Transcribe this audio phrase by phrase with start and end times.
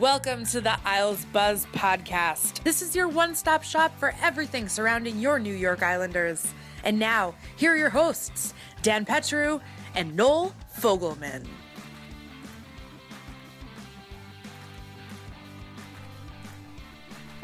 [0.00, 2.64] Welcome to the Isles Buzz podcast.
[2.64, 6.52] This is your one stop shop for everything surrounding your New York Islanders.
[6.82, 9.60] And now, here are your hosts, Dan Petru
[9.94, 11.46] and Noel Fogelman.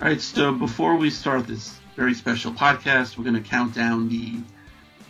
[0.01, 4.09] All right, so before we start this very special podcast, we're going to count down
[4.09, 4.41] the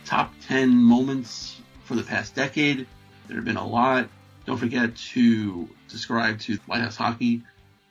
[0.05, 2.85] top 10 moments for the past decade.
[3.27, 4.07] There have been a lot.
[4.45, 7.43] Don't forget to subscribe to the White House Hockey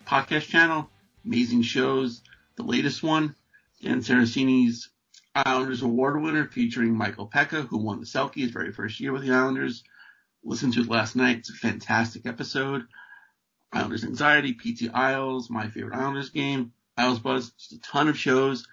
[0.07, 0.89] podcast channel.
[1.25, 2.23] Amazing shows.
[2.57, 3.35] The latest one,
[3.83, 4.89] Dan Saraceni's
[5.35, 9.23] Islanders Award winner featuring Michael Peca, who won the Selke his very first year with
[9.23, 9.85] the Islanders.
[10.43, 11.39] Listened to it last night.
[11.39, 12.83] It's a fantastic episode.
[13.73, 18.67] Islanders Anxiety, PT Isles, my favorite Islanders game, Isles Buzz, just a ton of shows.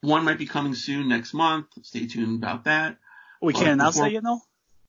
[0.00, 1.66] One might be coming soon next month.
[1.82, 2.96] Stay tuned about that.
[3.40, 4.40] We can't announce before- that yet, no?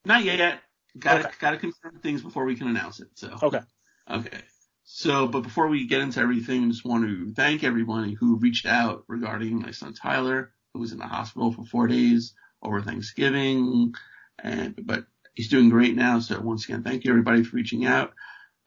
[0.05, 0.62] Not yet.
[0.99, 1.35] Gotta Okay.
[1.39, 3.09] gotta confirm things before we can announce it.
[3.15, 3.61] So Okay.
[4.09, 4.41] okay.
[4.85, 8.65] So, but before we get into everything, I just want to thank everyone who reached
[8.65, 13.93] out regarding my son Tyler, who was in the hospital for four days over Thanksgiving,
[14.37, 16.19] and but he's doing great now.
[16.19, 18.13] So once again, thank you everybody for reaching out.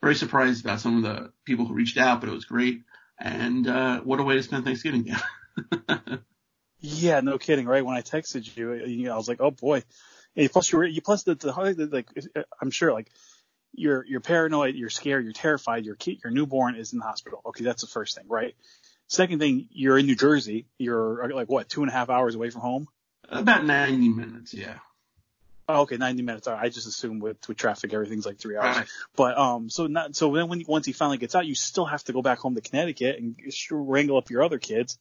[0.03, 2.82] Very surprised about some of the people who reached out, but it was great.
[3.19, 5.15] And uh, what a way to spend Thanksgiving.
[6.81, 7.84] Yeah, no kidding, right?
[7.84, 9.82] When I texted you, you know, I was like, oh boy.
[10.36, 12.08] And plus you were, you plus the, the, like,
[12.60, 13.10] I'm sure like
[13.72, 17.41] you're, you're paranoid, you're scared, you're terrified, your kid, your newborn is in the hospital.
[17.47, 17.64] Okay.
[17.64, 18.54] That's the first thing, right?
[19.08, 20.66] Second thing, you're in New Jersey.
[20.78, 22.88] You're like what, two and a half hours away from home?
[23.28, 24.78] about 90 minutes, yeah.
[25.69, 26.47] Oh, okay, 90 minutes.
[26.47, 28.76] I just assume with, with traffic, everything's like three hours.
[28.76, 28.86] Right.
[29.16, 32.04] But, um, so not, so then when, once he finally gets out, you still have
[32.04, 33.36] to go back home to Connecticut and
[33.70, 34.97] wrangle up your other kids.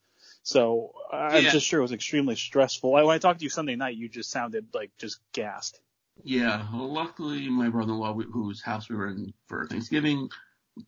[0.46, 1.52] So I'm Yeah.
[1.52, 2.96] just sure it was extremely stressful.
[2.96, 5.82] I, when I talked to you Sunday night, you just sounded like just gassed.
[6.24, 10.30] Yeah, well, luckily my brother-in-law, whose house we were in for Thanksgiving,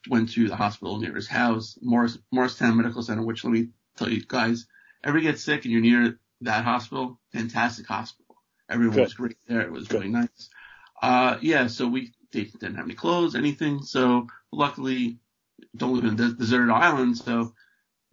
[0.08, 3.24] went to the hospital near his house, Morris Morristown Medical Center.
[3.24, 4.68] Which let me tell you guys,
[5.04, 8.36] ever get sick and you're near that hospital, fantastic hospital.
[8.70, 9.04] Everyone Good.
[9.06, 9.62] was great there.
[9.62, 10.02] It was Good.
[10.02, 10.50] really nice.
[11.02, 13.82] Uh, yeah, so we they didn't have any clothes, anything.
[13.82, 15.18] So luckily,
[15.76, 17.54] don't live in a deserted island, so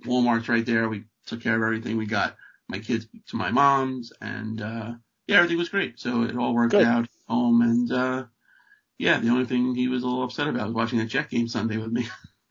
[0.07, 0.89] Walmart's right there.
[0.89, 1.97] We took care of everything.
[1.97, 2.37] We got
[2.69, 4.93] my kids to my mom's, and uh,
[5.27, 5.99] yeah, everything was great.
[6.01, 6.85] So it all worked Good.
[6.85, 8.25] out home, and uh,
[8.99, 11.49] yeah, the only thing he was a little upset about was watching that Jet game
[11.49, 12.07] Sunday with me.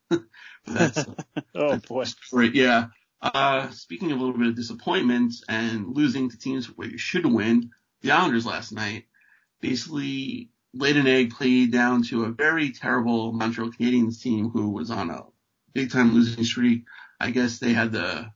[0.68, 1.06] that's
[1.56, 2.06] Oh boy.
[2.31, 2.56] great.
[2.56, 2.88] Yeah.
[3.22, 7.25] Uh, speaking of a little bit of disappointment and losing to teams where you should
[7.25, 7.72] win,
[8.02, 9.06] the Islanders last night
[9.62, 14.92] basically laid an egg, played down to a very terrible Montreal Canadiens team who was
[14.92, 15.24] on a
[15.74, 16.84] big time losing streak.
[17.20, 18.30] I guess they had the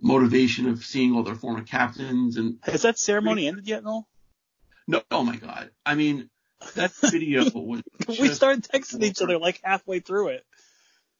[0.00, 4.06] motivation of seeing all their former captains and Has that ceremony ended yet, no?
[4.86, 5.70] no, oh my God.
[5.84, 6.30] I mean,
[6.74, 7.82] that video was.
[8.08, 10.44] we started texting each other like halfway through it.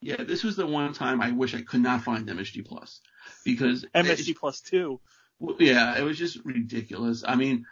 [0.01, 3.01] Yeah, this was the one time I wish I could not find MSG Plus
[3.45, 4.99] because MSG plus two.
[5.39, 7.23] Well, Yeah, it was just ridiculous.
[7.27, 7.65] I mean,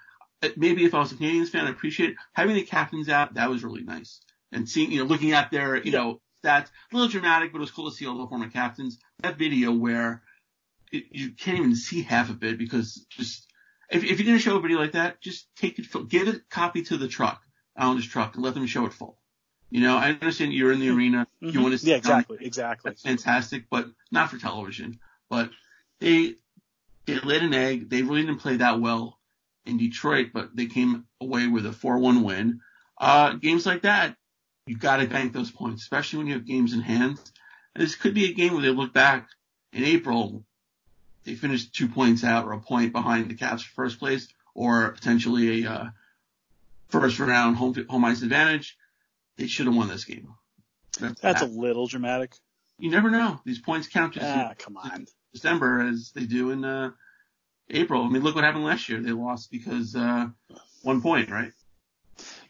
[0.43, 2.15] uh, maybe if I was a Canadiens fan, I appreciate it.
[2.33, 3.33] having the captains out.
[3.33, 6.95] That was really nice, and seeing you know looking at their you know stats, a
[6.95, 8.99] little dramatic, but it was cool to see all the former captains.
[9.23, 10.21] That video where
[10.91, 13.47] it, you can't even see half of it because just
[13.89, 16.41] if, if you're gonna show a video like that, just take it, give it a
[16.49, 17.41] copy to the truck,
[17.75, 19.17] Islanders truck, and let them show it full.
[19.69, 21.61] You know, I understand you're in the arena, you Mhm.
[21.61, 22.89] want to see Yeah, exactly, exactly.
[22.89, 24.99] that's fantastic, but not for television.
[25.29, 25.51] But
[25.99, 26.35] they
[27.05, 27.89] they laid an egg.
[27.89, 29.19] They really didn't play that well
[29.65, 32.61] in Detroit, but they came away with a 4-1 win.
[32.99, 34.15] Uh, games like that,
[34.67, 37.19] you got to bank those points, especially when you have games in hand.
[37.73, 39.27] And this could be a game where they look back
[39.73, 40.45] in April,
[41.25, 44.89] they finished two points out or a point behind the Caps for first place, or
[44.91, 45.85] potentially a uh,
[46.89, 48.77] first round home home ice advantage.
[49.37, 50.33] They should have won this game.
[50.99, 52.33] That's, That's a little dramatic.
[52.77, 53.39] you never know.
[53.45, 55.07] These points count just Ah, in come on.
[55.33, 56.91] December as they do in uh,
[57.69, 58.03] April.
[58.03, 58.99] I mean, look what happened last year.
[59.01, 60.27] They lost because uh,
[60.81, 61.51] one point, right?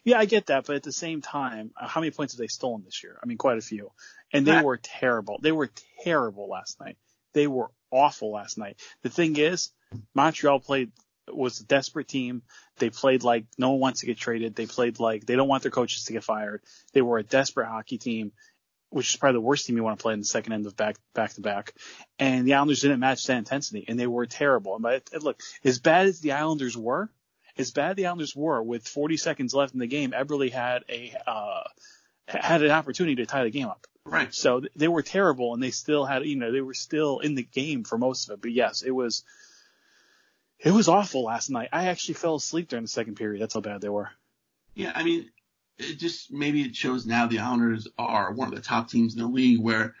[0.02, 2.46] Yeah, I get that, but at the same time, uh, how many points have they
[2.48, 3.18] stolen this year?
[3.22, 3.92] I mean, quite a few.
[4.32, 4.62] And they Yeah.
[4.62, 5.38] were terrible.
[5.42, 5.70] They were
[6.02, 6.96] terrible last night.
[7.32, 8.80] They were awful last night.
[9.02, 9.70] The thing is,
[10.14, 10.92] Montreal played
[11.32, 12.42] was a desperate team.
[12.78, 14.54] They played like no one wants to get traded.
[14.54, 16.62] They played like they don't want their coaches to get fired.
[16.92, 18.32] They were a desperate hockey team,
[18.90, 20.76] which is probably the worst team you want to play in the second end of
[20.76, 21.74] back back to back.
[22.18, 24.78] And the Islanders didn't match that intensity, and they were terrible.
[24.78, 27.10] But look, as bad as the Islanders were,
[27.58, 31.14] as bad the Islanders were, with 40 seconds left in the game, Eberle had a
[31.26, 31.62] uh,
[32.26, 33.86] had an opportunity to tie the game up.
[34.04, 34.32] Right.
[34.34, 37.34] So th- they were terrible, and they still had, you know, they were still in
[37.34, 38.42] the game for most of it.
[38.42, 39.24] But yes, it was,
[40.58, 41.68] it was awful last night.
[41.72, 43.40] I actually fell asleep during the second period.
[43.42, 44.10] That's how bad they were.
[44.74, 45.30] Yeah, I mean,
[45.78, 49.20] it just maybe it shows now the Islanders are one of the top teams in
[49.20, 49.94] the league where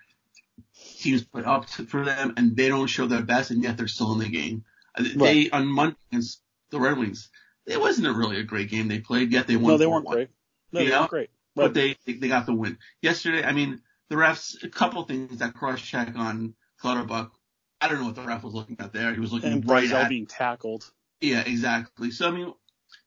[0.98, 3.88] teams put up to, for them and they don't show their best and yet they're
[3.88, 4.64] still in the game.
[4.94, 7.28] Uh, They on Monday against the Red Wings,
[7.66, 9.72] it wasn't a really a great game they played yet they won.
[9.72, 10.10] No, they weren't 4-1.
[10.12, 10.28] great.
[10.72, 10.98] No, You they know?
[11.00, 11.30] weren't great.
[11.54, 13.42] but they they got the win yesterday.
[13.44, 17.30] I mean, the refs a couple things that cross check on Clutterbuck.
[17.80, 19.14] I don't know what the ref was looking at there.
[19.14, 20.90] He was looking and right Barzal at being tackled.
[21.22, 22.10] yeah, exactly.
[22.10, 22.52] So I mean,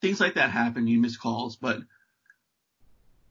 [0.02, 0.88] things like that happen.
[0.88, 1.80] You miss calls, but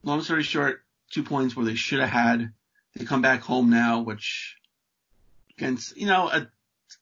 [0.04, 2.52] long story short, two points where they should have had.
[2.94, 4.56] They come back home now, which
[5.56, 6.48] against you know a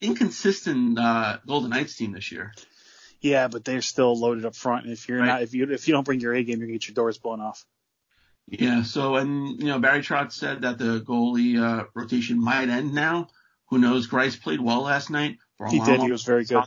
[0.01, 2.53] inconsistent uh, Golden Knights team this year.
[3.21, 4.85] Yeah, but they're still loaded up front.
[4.85, 5.27] And if you're Right.
[5.27, 7.19] not, if you if you don't bring your A game, you're gonna get your doors
[7.19, 7.67] blown off.
[8.51, 8.83] Yeah.
[8.83, 13.29] So and you know Barry Trotz said that the goalie uh, rotation might end now.
[13.69, 14.09] Who knows?
[14.09, 15.39] Greiss played well last night.
[15.71, 16.01] He did.
[16.01, 16.65] He was very good.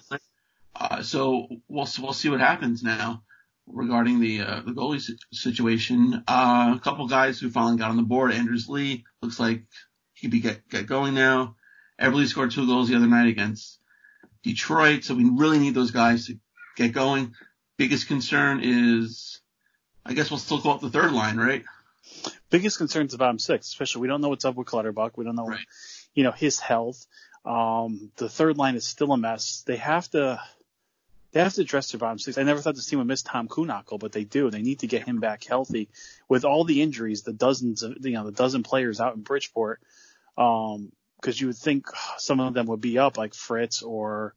[0.75, 3.23] Uh, so we'll we'll see what happens now
[3.67, 5.01] regarding the uh, the goalie
[5.31, 6.23] situation.
[6.27, 8.31] Uh, a couple guys who finally got on the board.
[8.31, 9.63] Anders Lee looks like
[10.13, 11.55] he be get get going now.
[11.99, 13.79] Eberle scored two goals the other night against
[14.43, 16.39] Detroit, so we really need those guys to
[16.75, 17.33] get going.
[17.77, 19.41] Biggest concern is,
[20.05, 21.63] I guess we'll still call it the third line, right?
[22.49, 25.17] Biggest concerns the bottom six, especially we don't know what's up with Clutterbuck.
[25.17, 25.65] We don't know, Right.
[26.13, 27.05] you know, his health.
[27.45, 29.63] Um, the third line is still a mess.
[29.65, 30.39] They have to,
[31.31, 32.37] they have to address their bottom six.
[32.37, 34.49] I never thought this team would miss Tom Kühnhackl, but they do.
[34.51, 35.89] They need to get him back healthy
[36.29, 39.81] with all the injuries, the dozens of, you know, the dozen players out in Bridgeport.
[40.37, 41.87] Um, cause you would think
[42.17, 44.35] some of them would be up like Fritz or,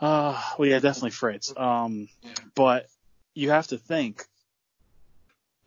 [0.00, 1.52] uh, well, yeah, definitely Fritz.
[1.56, 2.08] Um,
[2.54, 2.86] but
[3.34, 4.26] you have to think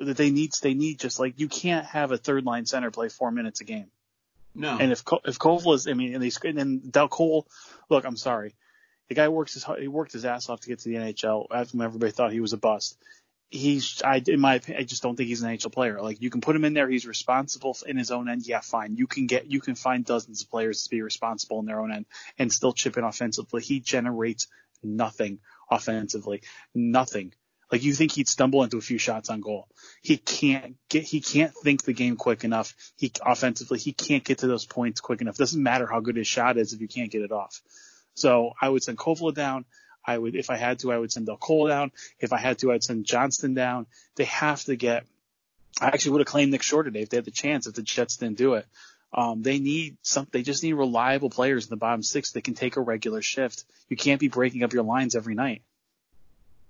[0.03, 3.31] they need they need just like you can't have a third line center play four
[3.31, 3.87] minutes a game.
[4.55, 4.77] No.
[4.79, 7.47] And if if Koval is, I mean, and they and then Dal Colle,
[7.89, 8.55] look, I'm sorry,
[9.09, 11.47] the guy works his he worked his ass off to get to the NHL.
[11.51, 12.97] After everybody thought he was a bust.
[13.49, 16.01] He's, I, in my opinion, I just don't think he's an NHL player.
[16.01, 18.47] Like you can put him in there, he's responsible in his own end.
[18.47, 18.95] Yeah, fine.
[18.95, 21.91] You can get, you can find dozens of players to be responsible in their own
[21.91, 22.07] end
[22.39, 23.61] and still chip in offensively.
[23.61, 24.47] He generates
[24.81, 25.37] nothing
[25.69, 26.41] offensively,
[26.73, 27.33] nothing.
[27.73, 29.67] Like you think he'd stumble into a few shots on goal.
[30.03, 32.75] He can't get, he can't think the game quick enough.
[32.97, 35.37] He offensively, he can't get to those points quick enough.
[35.37, 37.63] Doesn't matter how good his shot is if you can't get it off.
[38.13, 39.65] So I would send Kovala down.
[40.05, 41.91] I would, if I had to, I would send Dal Colle down.
[42.19, 43.87] If I had to, I'd send Johnston down.
[44.17, 45.07] They have to get,
[45.81, 47.81] I actually would have claimed Nick Shore today if they had the chance, if the
[47.81, 48.67] Jets didn't do it.
[49.11, 52.53] Um, they need some, they just need reliable players in the bottom six that can
[52.53, 53.63] take a regular shift.
[53.89, 55.63] You can't be breaking up your lines every night.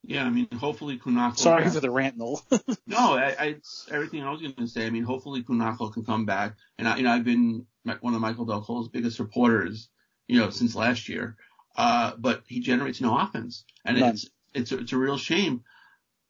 [0.05, 1.37] Yeah, I mean, hopefully Kühnhackl.
[1.37, 2.43] Sorry for the rant, Noel.
[2.87, 4.85] No, I, I, it's everything I was going to say.
[4.85, 6.55] I mean, hopefully Kühnhackl can come back.
[6.77, 7.65] And I, you know, I've been
[8.01, 9.89] one of Michael Dal Colle's biggest supporters,
[10.27, 11.37] you know, since last year.
[11.75, 14.09] Uh, but he generates no offense, and None.
[14.13, 15.63] it's it's a, it's a real shame.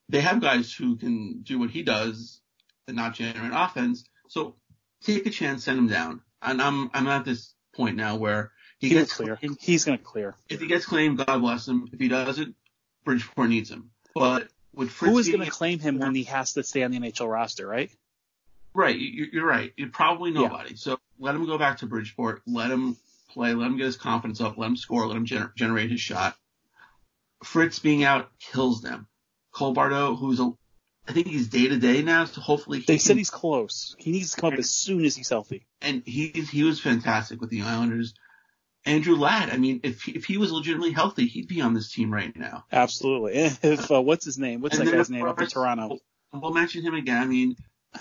[0.07, 2.39] they have guys who can do what he does
[2.87, 4.05] and not generate offense.
[4.29, 4.55] So
[5.03, 6.21] take a chance, send him down.
[6.41, 9.35] And I'm I'm at this point now where he He'll gets clear.
[9.35, 9.57] claimed.
[9.59, 10.35] He's going to clear.
[10.47, 11.89] If he gets claimed, God bless him.
[11.91, 12.55] If he doesn't,
[13.03, 13.91] Bridgeport needs him.
[14.15, 16.91] But with Fritz Who is going to claim him when he has to stay on
[16.91, 17.91] the NHL roster, right?
[18.73, 19.71] Right, you- you're right.
[19.77, 20.75] You're probably nobody.
[20.75, 22.41] So let him go back to Bridgeport.
[22.47, 22.97] Let him
[23.29, 23.53] play.
[23.53, 24.57] Let him get his confidence up.
[24.57, 25.05] Let him score.
[25.07, 26.35] Let him gener- generate his shot.
[27.43, 29.07] Fritz being out kills them.
[29.51, 30.51] Cole Bardreau, who's a,
[31.07, 32.25] I think he's day to day now.
[32.25, 33.95] So hopefully he They can- said he's close.
[33.99, 35.65] He needs to come up as soon as he's healthy.
[35.81, 38.13] and he he was fantastic with the Islanders.
[38.85, 41.91] Andrew Ladd, I mean, if he, if he was legitimately healthy, he'd be on this
[41.91, 42.65] team right now.
[42.71, 43.33] Absolutely.
[43.63, 44.61] If uh, what's his name?
[44.61, 45.99] What's And that guy's name up in Toronto?
[46.33, 47.21] We'll mention him again.
[47.21, 47.55] I mean,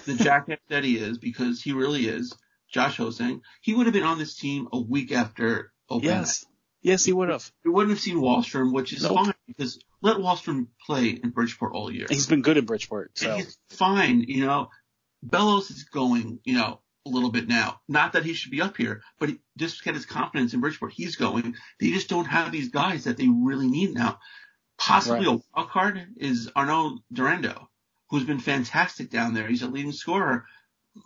[0.07, 2.35] the jackass that he is, because he really is.
[2.73, 6.21] Josh Ho-Sang, he would have been on this team a week after opening night.
[6.21, 6.45] Yes.
[6.81, 7.49] Yes, he would have.
[7.65, 9.15] We wouldn't have seen Wahlstrom, which is Nope.
[9.15, 12.07] fine because let Wahlstrom play in Bridgeport all year.
[12.09, 13.19] He's been good in Bridgeport.
[13.19, 14.69] So And he's fine, you know.
[15.23, 17.81] Bellows is going, you know, a little bit now.
[17.89, 20.93] Not that he should be up here, but he, just get his confidence in Bridgeport.
[20.93, 21.57] He's going.
[21.81, 24.19] They just don't have these guys that they really need now.
[24.79, 25.37] Possibly Right.
[25.37, 27.69] a wild card is Arnaud Durandeau,
[28.11, 29.47] who's been fantastic down there.
[29.47, 30.47] He's a leading scorer.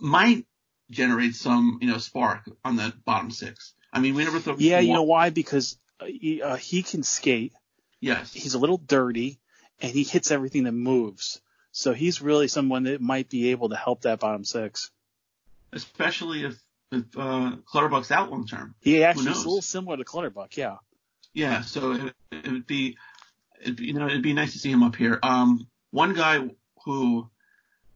[0.01, 0.47] Might
[0.91, 3.75] generate some, you know, spark on the bottom six.
[3.93, 4.61] I mean, we never thought.
[4.61, 5.31] yeah, you know why?
[5.31, 7.53] Because uh, he, uh, he can skate.
[8.01, 8.33] Yes.
[8.33, 9.41] He's a little dirty,
[9.81, 11.41] and he hits everything that moves.
[11.73, 14.91] So he's really someone that might be able to help that bottom six.
[15.73, 16.61] Especially if
[16.93, 18.75] if uh, Clutterbuck's out long term.
[18.81, 20.57] He actually is a little similar to Clutterbuck.
[20.57, 20.77] Yeah.
[21.35, 22.97] Yeah, so it, it would be,
[23.61, 25.19] it'd be, you know, it'd be nice to see him up here.
[25.23, 26.49] Um, one guy
[26.85, 27.29] who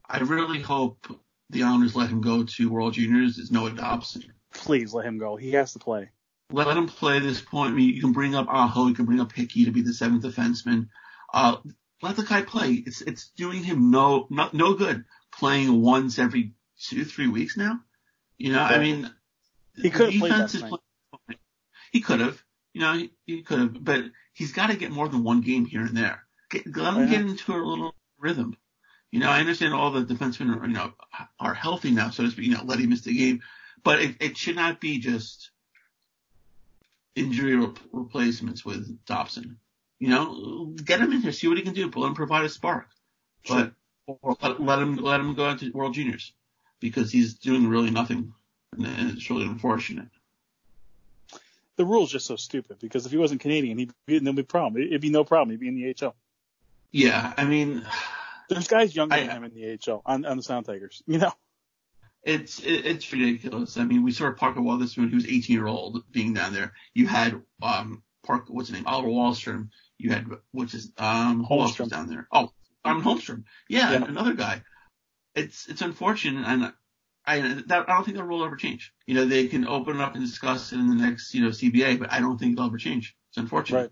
[0.06, 1.06] I really hope
[1.48, 4.24] the Islanders let him go to World Juniors is Noah Dobson.
[4.52, 5.36] Please let him go.
[5.36, 6.10] He has to play.
[6.52, 7.72] Let him play this point.
[7.72, 9.94] I mean, you can bring up Aho, you can bring up Hickey to be the
[9.94, 10.88] seventh defenseman.
[11.32, 11.56] Uh,
[12.02, 12.72] let the guy play.
[12.72, 16.54] It's it's doing him no no, no good playing once every
[16.88, 17.80] two three weeks now.
[18.38, 19.10] You know, I mean,
[19.76, 20.68] He could have played defense last is night.
[20.70, 21.38] playing-
[21.92, 22.42] He could have.
[22.72, 25.66] You know, he, he could have, but he's got to get more than one game
[25.66, 26.24] here and there.
[26.50, 27.10] Get, let him Yeah.
[27.18, 28.56] get into a little rhythm.
[29.10, 30.92] You know, I understand all the defensemen are, you know,
[31.40, 32.46] are healthy now, so to speak.
[32.46, 33.42] You know, let him miss the game,
[33.82, 35.50] but it, it should not be just
[37.16, 39.58] injury re- replacements with Dobson.
[39.98, 42.48] You know, get him in here, see what he can do, let him provide a
[42.48, 42.86] spark.
[43.48, 43.72] But
[44.06, 46.32] or let, let him let him go out to World Juniors
[46.80, 48.32] because he's doing really nothing,
[48.72, 50.08] and it's really unfortunate.
[51.76, 54.82] The rule's just so stupid because if he wasn't Canadian, he'd be no problem.
[54.82, 55.50] It'd be no problem.
[55.50, 56.14] He'd be in the AHL.
[56.92, 57.86] Yeah, I mean,
[58.48, 61.02] There's guys younger I- than him in the AHL on, on the Sound Tigers.
[61.06, 61.32] You know.
[62.22, 63.78] it's it, it's ridiculous.
[63.78, 66.72] I mean, we saw Parker Wotherspoon, who was 18 year old, being down there.
[66.92, 69.68] You had um Park, what's his name, Oliver Wahlstrom.
[69.96, 71.88] You had which is um Holmstrom.
[71.88, 72.28] down there?
[72.30, 72.52] Oh,
[72.84, 73.44] Simon Holmstrom.
[73.68, 74.04] Yeah, Yeah.
[74.04, 74.62] another guy.
[75.34, 76.72] It's it's unfortunate, and
[77.24, 78.92] I that I don't think that rule will ever change.
[79.06, 81.50] You know, they can open it up and discuss it in the next you know
[81.50, 83.16] CBA, but I don't think it'll ever change.
[83.28, 83.78] It's unfortunate.
[83.78, 83.90] Right.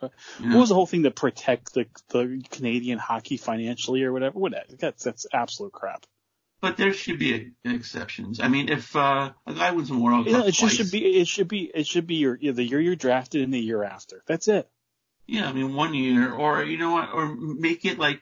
[0.00, 4.38] What was the whole thing to protect the the Canadian hockey financially or whatever?
[4.38, 4.76] Whatever.
[4.78, 6.06] That's that's absolute crap.
[6.60, 8.40] But there should be exceptions.
[8.40, 10.90] I mean, if uh, a guy wins a World You Cup know, it twice, should
[10.90, 13.84] be it should be it should be your the year you're drafted and the year
[13.84, 14.22] after.
[14.26, 14.68] That's it.
[15.26, 18.20] Yeah, I mean one year, or you know what, or make it like,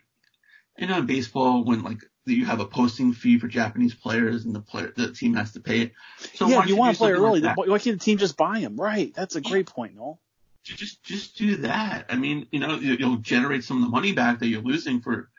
[0.77, 2.01] you know, in baseball when like
[2.35, 5.61] you have a posting fee for Japanese players and the player the team has to
[5.61, 5.93] pay it.
[6.35, 8.77] So yeah, you want to play early, like why can't the team just buy him?
[8.77, 9.13] Right.
[9.15, 10.21] That's a great point, Noel.
[10.65, 12.07] just just do that.
[12.09, 15.01] I mean, you know, you- you'll generate some of the money back that you're losing
[15.01, 15.31] for.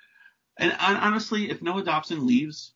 [0.58, 2.74] And honestly, if Noah Dobson leaves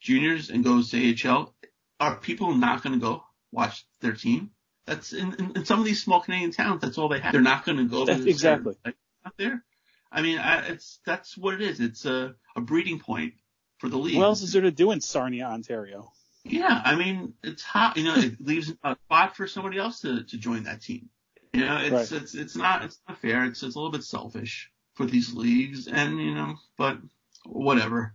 [0.00, 1.54] juniors and goes to AHL,
[2.00, 4.50] are people not going to go watch their team?
[4.86, 6.82] That's in, in, in some of these small Canadian towns.
[6.82, 7.32] That's all they have.
[7.32, 8.04] They're not going to go.
[8.04, 8.74] That's- to a certain- exactly.
[8.84, 9.64] like, out there.
[10.12, 11.80] I mean, I, it's that's what it is.
[11.80, 13.34] It's a, a breeding point
[13.84, 14.16] for the league.
[14.16, 16.10] What else is there to do in Sarnia, Ontario?
[16.42, 17.98] Yeah, I mean, it's hot.
[17.98, 21.10] You know, it leaves a spot for somebody else to, to join that team.
[21.52, 22.22] You know, it's Right.
[22.22, 23.44] it's it's not it's not fair.
[23.44, 26.98] It's it's a little bit selfish for these leagues, and you know, but
[27.44, 28.14] whatever.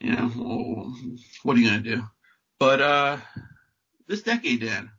[0.00, 0.94] You know,
[1.42, 2.02] what are you gonna do?
[2.58, 3.16] But uh,
[4.06, 4.90] this decade, Dan,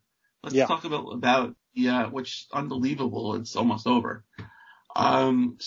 [0.44, 0.68] let's Yeah.
[0.68, 3.36] talk about about yeah, which unbelievable.
[3.36, 4.24] It's almost over.
[4.96, 5.58] Um,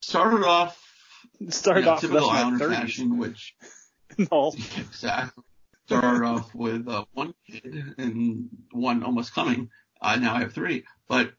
[0.00, 0.80] started off
[1.48, 2.78] Started you know, off typical Islander the 30s.
[2.80, 3.56] fashion, which
[4.30, 4.52] No.
[4.78, 5.44] Exactly.
[5.86, 9.70] Started off with uh, one kid and one almost coming.
[10.00, 10.84] Uh, now I have three.
[11.08, 11.32] But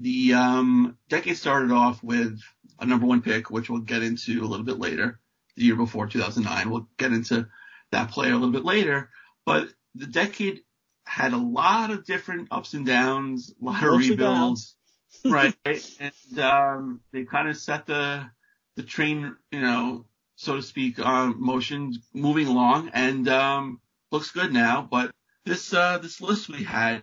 [0.00, 2.40] the um, decade started off with
[2.78, 5.20] a number one pick, which we'll get into a little bit later.
[5.56, 7.46] The year before 2009, we'll get into
[7.92, 9.10] that player a little bit later.
[9.44, 10.62] But the decade
[11.04, 14.76] had a lot of different ups and downs, a lot of rebuilds,
[15.24, 15.54] right?
[15.64, 18.30] And um, they kind of set the
[18.76, 20.06] the train, you know,
[20.40, 23.78] so to speak, uh, motion moving along and um,
[24.10, 24.88] looks good now.
[24.90, 25.10] But
[25.44, 27.02] this uh, this list we had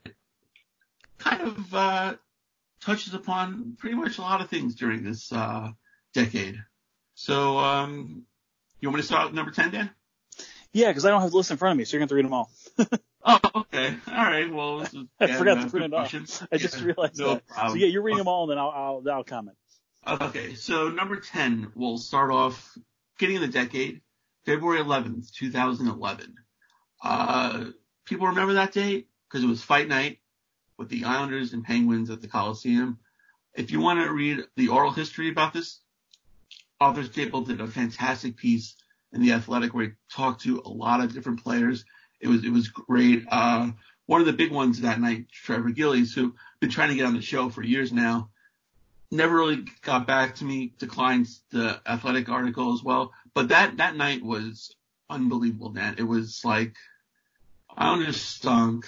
[1.19, 2.15] kind of uh,
[2.81, 5.69] touches upon pretty much a lot of things during this uh,
[6.15, 6.59] decade.
[7.13, 8.23] So, um,
[8.81, 9.89] you want me to start with number 10, Dan?
[10.73, 12.15] Yeah, because I don't have the list in front of me, so you're going to
[12.15, 12.49] read them all.
[13.23, 13.95] oh, okay.
[14.07, 14.51] All right.
[14.51, 16.13] Well, is, I forgot uh, to print it off.
[16.51, 17.47] I just Yeah, realized no that.
[17.47, 17.71] problem.
[17.73, 19.57] So yeah, you're reading them all, and then I'll I'll, I'll comment.
[20.07, 22.77] Okay, so number 10, we'll start off
[23.17, 24.01] beginning of the decade,
[24.45, 26.35] February 11th, 2011.
[27.03, 27.65] Uh,
[28.05, 30.19] people remember that date because it was fight night
[30.77, 32.99] with the Islanders and Penguins at the Coliseum.
[33.55, 35.79] If you want to read the oral history about this,
[36.79, 38.75] Arthur Staple did a fantastic piece
[39.11, 41.85] in the Athletic where he talked to a lot of different players.
[42.19, 43.25] It was it was great.
[43.29, 43.71] Uh,
[44.05, 47.15] one of the big ones that night, Trevor Gillies, who been trying to get on
[47.15, 48.29] the show for years now,
[49.11, 50.73] never really got back to me.
[50.77, 54.75] Declined the Athletic article as well, but that that night was
[55.09, 55.69] unbelievable.
[55.69, 56.75] Dan, it was like
[57.75, 58.87] i Islanders stunk.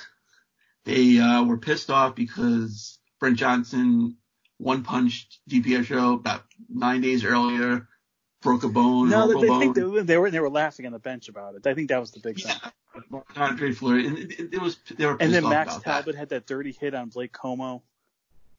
[0.85, 4.17] They uh, were pissed off because Brent Johnson
[4.57, 7.88] one punched DiPietro about nine days earlier,
[8.41, 9.09] broke a bone.
[9.09, 9.59] No, they, bone.
[9.59, 11.65] think they, they were they were laughing on the bench about it.
[11.65, 12.55] I think that was the big thing.
[13.35, 15.91] Andre Fleury, and it, it, was they were pissed And then Max about that.
[15.91, 17.81] Talbot had that dirty hit on Blake Comeau,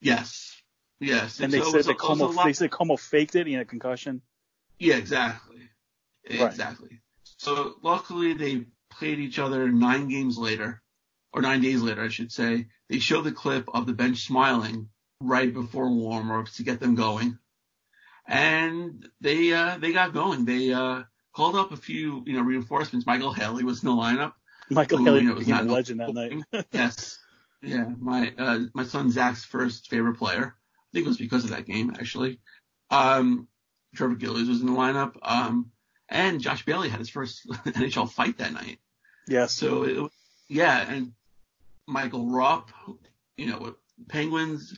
[0.00, 0.56] Yes,
[1.00, 1.40] yes.
[1.40, 2.98] and they so said was that a- it was a Comeau lot- they said Comeau
[2.98, 3.46] faked it.
[3.46, 4.22] He had a concussion.
[4.78, 5.56] Yeah, exactly.
[6.28, 6.42] Right.
[6.42, 7.00] Exactly.
[7.38, 10.82] So luckily they played each other nine games later,
[11.32, 12.66] or nine days later, I should say.
[12.88, 14.88] They showed the clip of the bench smiling
[15.20, 17.38] right before warm-ups to get them going.
[18.26, 20.44] And they, uh, they got going.
[20.44, 21.02] They, uh,
[21.32, 23.06] called up a few, you know, reinforcements.
[23.06, 24.32] Michael Haley was in the lineup.
[24.68, 26.14] Michael Who, Haley you know, was not a legend that
[26.52, 26.66] night.
[26.72, 27.18] yes.
[27.62, 27.86] Yeah.
[27.98, 30.54] My, uh, my son Zach's first favorite player.
[30.90, 32.40] I think it was because of that game, actually.
[32.90, 33.46] Um,
[33.94, 35.14] Trevor Gillies was in the lineup.
[35.22, 35.70] Um,
[36.08, 38.78] and Josh Bailey had his first NHL fight that night.
[39.28, 39.52] yes.
[39.52, 40.10] So it,
[40.48, 41.12] yeah, and
[41.86, 42.70] Michael Rupp,
[43.36, 43.74] you know, with
[44.08, 44.76] Penguins.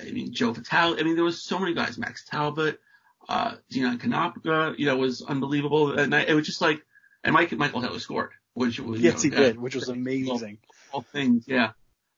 [0.00, 0.96] I mean, Joe Vitale.
[0.98, 1.98] I mean, there was so many guys.
[1.98, 2.80] Max Talbot,
[3.28, 6.28] uh, Dion Konopka, you know, was unbelievable that night.
[6.28, 6.84] It was just like,
[7.22, 10.58] and Mike, Michael Haley scored, which was, yes, he know, did, which was amazing.
[10.92, 11.70] all things, yeah.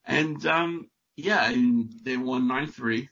[0.04, 3.08] And um yeah, and they won nine three.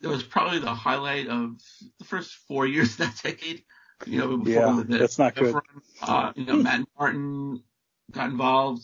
[0.00, 1.60] That was probably the highlight of
[1.98, 3.64] the first four years of that decade.
[4.06, 5.56] You know, before Yeah, the, that's not good.
[6.02, 7.62] Uh, you know, Matt Martin
[8.10, 8.82] got involved,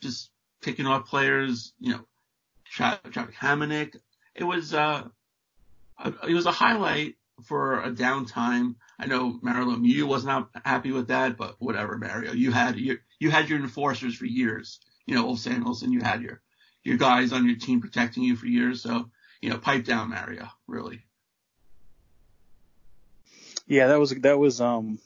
[0.00, 0.30] just
[0.62, 1.72] picking off players.
[1.80, 2.00] You know,
[2.64, 3.96] Tra- Travis Hamonic.
[4.34, 5.08] It was uh,
[5.98, 8.76] a, it was a highlight for a downtime.
[8.98, 12.32] I know Marilyn, Lemieux was not happy with that, but whatever, Mario.
[12.32, 14.80] You had your you had your enforcers for years.
[15.06, 16.40] You know, Ulf Samuelsson, you had your
[16.86, 18.82] your guys on your team protecting you for years.
[18.82, 19.10] So
[19.42, 20.48] you know, pipe down, Mario.
[20.66, 21.02] Really.
[23.66, 25.00] Yeah, that was that was um,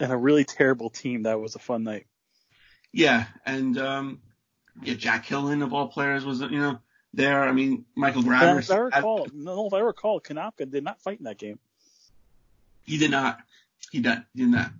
[0.00, 1.24] and a really terrible team.
[1.24, 2.06] That was a fun night.
[2.92, 4.20] Yeah, and um,
[4.82, 6.78] yeah, Jack Hillen of all players was you know
[7.12, 7.42] there.
[7.42, 11.18] I mean, Michael And if I recall, no, if I recall, Konopka did not fight
[11.18, 11.58] in that game.
[12.84, 13.38] He did not.
[13.92, 14.70] He did, did not.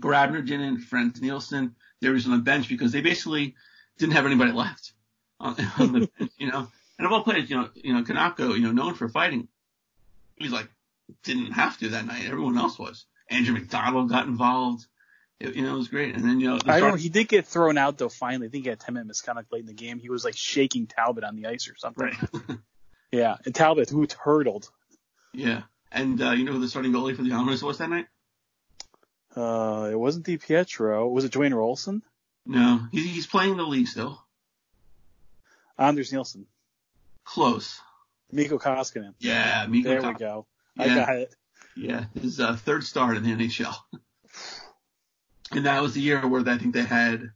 [0.00, 0.78] Grabner didn't.
[0.78, 1.74] Frans Nielsen.
[2.00, 3.56] They were just on the bench because they basically
[3.98, 4.92] didn't have anybody left
[5.40, 6.68] on, on the bench, you know.
[6.98, 9.48] And of all players, you know, you know, Kanako, you know, known for fighting,
[10.36, 10.68] he's like
[11.24, 12.26] didn't have to that night.
[12.26, 13.06] Everyone else was.
[13.28, 14.86] Andrew McDonald got involved.
[15.40, 16.14] It, you know, it was great.
[16.14, 18.08] And then you know, the I know he did get thrown out though.
[18.10, 19.98] Finally, I think he had 10 minute misconduct late in the game.
[19.98, 22.12] He was like shaking Talbot on the ice or something.
[22.48, 22.58] Right.
[23.12, 24.70] Yeah, and Talbot who hurdled.
[25.32, 25.62] yeah.
[25.90, 28.06] And uh, you know who the starting goalie for the Islanders was that night?
[29.34, 31.10] Uh, it wasn't DiPietro.
[31.10, 32.02] Was it Dwayne Roloson?
[32.46, 34.22] No, he, he's playing the league still.
[35.80, 36.46] Anders Nilsson.
[37.24, 37.80] Close.
[38.30, 39.14] Mikko Koskinen.
[39.18, 40.46] Yeah, Mikko There we go.
[40.78, 40.94] I Yeah.
[40.94, 41.34] got it.
[41.74, 43.74] Yeah, his uh, third start in the NHL.
[45.52, 47.30] and that was the year where I think they had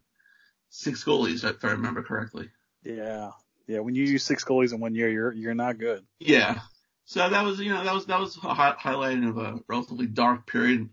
[0.68, 2.50] six goalies, if I remember correctly.
[2.82, 3.30] Yeah.
[3.66, 6.04] Yeah, when you use six goalies in one year, you're you're not good.
[6.20, 6.60] Yeah.
[7.06, 10.06] So that was, you know, that was that was a hi- highlight of a relatively
[10.06, 10.90] dark period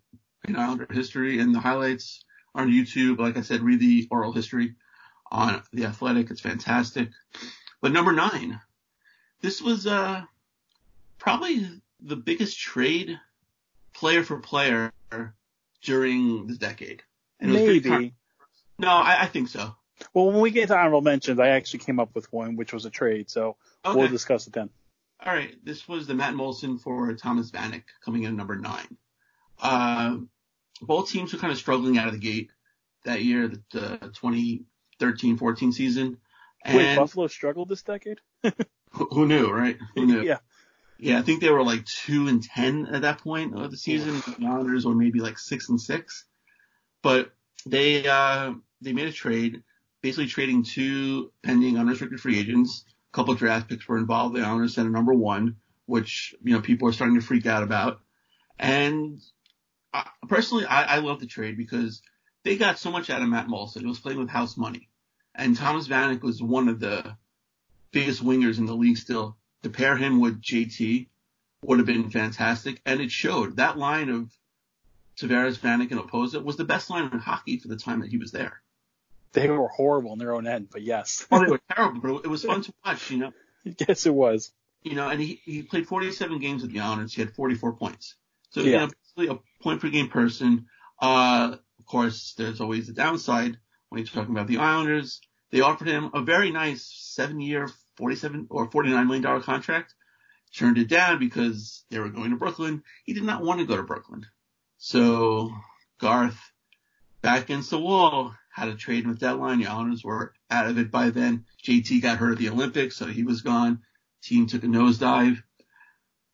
[0.48, 2.24] in Islander history, and the highlights
[2.56, 3.20] are on YouTube.
[3.20, 4.76] Like I said, read the oral history
[5.32, 6.30] on the Athletic.
[6.32, 7.10] It's fantastic.
[7.82, 8.60] But number nine,
[9.42, 10.24] this was uh
[11.18, 11.68] probably
[12.00, 13.20] the biggest trade
[13.94, 14.92] player for player
[15.84, 17.04] during the decade.
[17.40, 17.90] And it was Maybe.
[17.90, 18.12] con-
[18.78, 19.76] no, I, I think so.
[20.14, 22.86] Well, when we get to honorable mentions, I actually came up with one, which was
[22.86, 23.30] a trade.
[23.30, 23.98] So Okay.
[24.00, 24.70] we'll discuss it then.
[25.24, 28.98] All right, this was the Matt Moulson for Thomas Vanek coming in at number nine.
[29.62, 30.18] Uh,
[30.82, 32.50] both teams were kind of struggling out of the gate
[33.06, 34.12] that year, the, the
[35.02, 36.18] 2013-14 season.
[36.64, 38.20] And Wait, Buffalo struggled this decade?
[38.92, 39.78] who, knew, right?
[39.96, 40.22] Who knew?
[40.22, 40.38] yeah.
[41.02, 44.22] Yeah, I think they were like two and ten at that point of the season.
[44.38, 46.26] The Islanders were maybe like six and six,
[47.02, 47.34] but
[47.66, 49.64] they uh, they made a trade,
[50.04, 52.86] basically trading two pending unrestricted free agents.
[53.12, 54.36] A couple draft picks were involved.
[54.36, 55.56] The Islanders sent a number one,
[55.88, 58.02] which you know people are starting to freak out about.
[58.60, 59.20] And
[59.96, 62.04] uh, personally, I, I love the trade because
[62.44, 63.82] they got so much out of Matt Moulson.
[63.82, 64.88] He was playing with house money,
[65.36, 67.16] and Thomas Vanek was one of the
[67.92, 69.38] biggest wingers in the league still.
[69.64, 71.08] To pair him with JT
[71.64, 73.58] would have been fantastic, and it showed.
[73.58, 74.32] That line of
[75.18, 78.18] Tavares, Vanek, and Okposo was the best line in hockey for the time that he
[78.18, 78.62] was there.
[79.34, 81.26] They were horrible in their own end, but yes.
[81.30, 83.32] Well, they were terrible, but it was fun to watch, you know.
[83.88, 84.52] yes, it was.
[84.84, 87.14] You know, and he, he played 47 games with the Islanders.
[87.14, 88.16] He had 44 points.
[88.50, 88.66] So, Yeah.
[88.66, 90.66] you know, basically a point per game person.
[91.00, 93.58] Uh, of course, there's always the downside
[93.92, 95.20] when you're talking about the Islanders.
[95.52, 99.94] They offered him a very nice seven year, 47 or $49 million contract.
[100.56, 102.84] Turned it down because they were going to Brooklyn.
[103.04, 104.26] He did not want to go to Brooklyn.
[104.78, 105.52] So
[106.00, 106.40] Garth
[107.22, 109.60] back against the wall, had a trade with deadline.
[109.60, 111.46] The Islanders were out of it by then.
[111.64, 113.82] JT got hurt at the Olympics, so he was gone.
[114.24, 115.44] Team took a nosedive.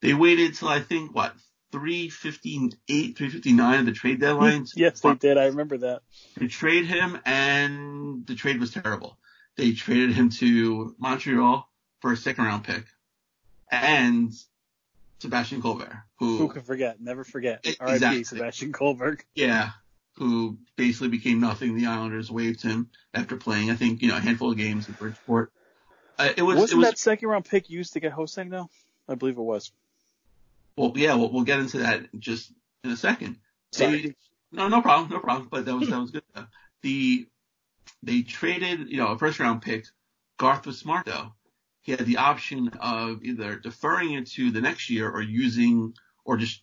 [0.02, 1.34] They waited till I think what
[1.72, 4.72] 358, 359 of the trade deadlines.
[4.76, 5.38] yes, they did.
[5.38, 6.02] I remember that.
[6.40, 9.18] to trade him, and the trade was terrible.
[9.56, 11.68] They traded him to Montreal
[12.00, 12.86] for a second round pick
[13.72, 14.32] and
[15.20, 17.02] Sebastian Collberg, who, Who can forget?
[17.02, 17.66] Never forget.
[17.80, 17.96] R.I.P.
[17.96, 18.24] exactly.
[18.24, 19.22] Sebastian Collberg.
[19.36, 19.72] yeah,
[20.14, 21.76] who basically became nothing.
[21.76, 24.94] The Islanders waived him after playing, I think, you know, a handful of games in
[24.94, 25.52] Bridgeport.
[26.20, 28.70] Uh, it was, Wasn't it was, that second round pick used to get Ho-Sang though?
[29.08, 29.72] I believe it was.
[30.78, 33.38] Well, yeah, we'll, we'll get into that just in a second.
[33.72, 34.02] Sorry.
[34.02, 34.16] They,
[34.52, 35.50] no, no problem, no problem.
[35.52, 36.24] But that was that was good.
[36.34, 36.46] Though.
[36.84, 37.28] The
[38.04, 39.86] they traded, you know, a first round pick.
[40.38, 41.34] Garth was smart though.
[41.82, 45.94] He had the option of either deferring it to the next year or using
[46.26, 46.62] or just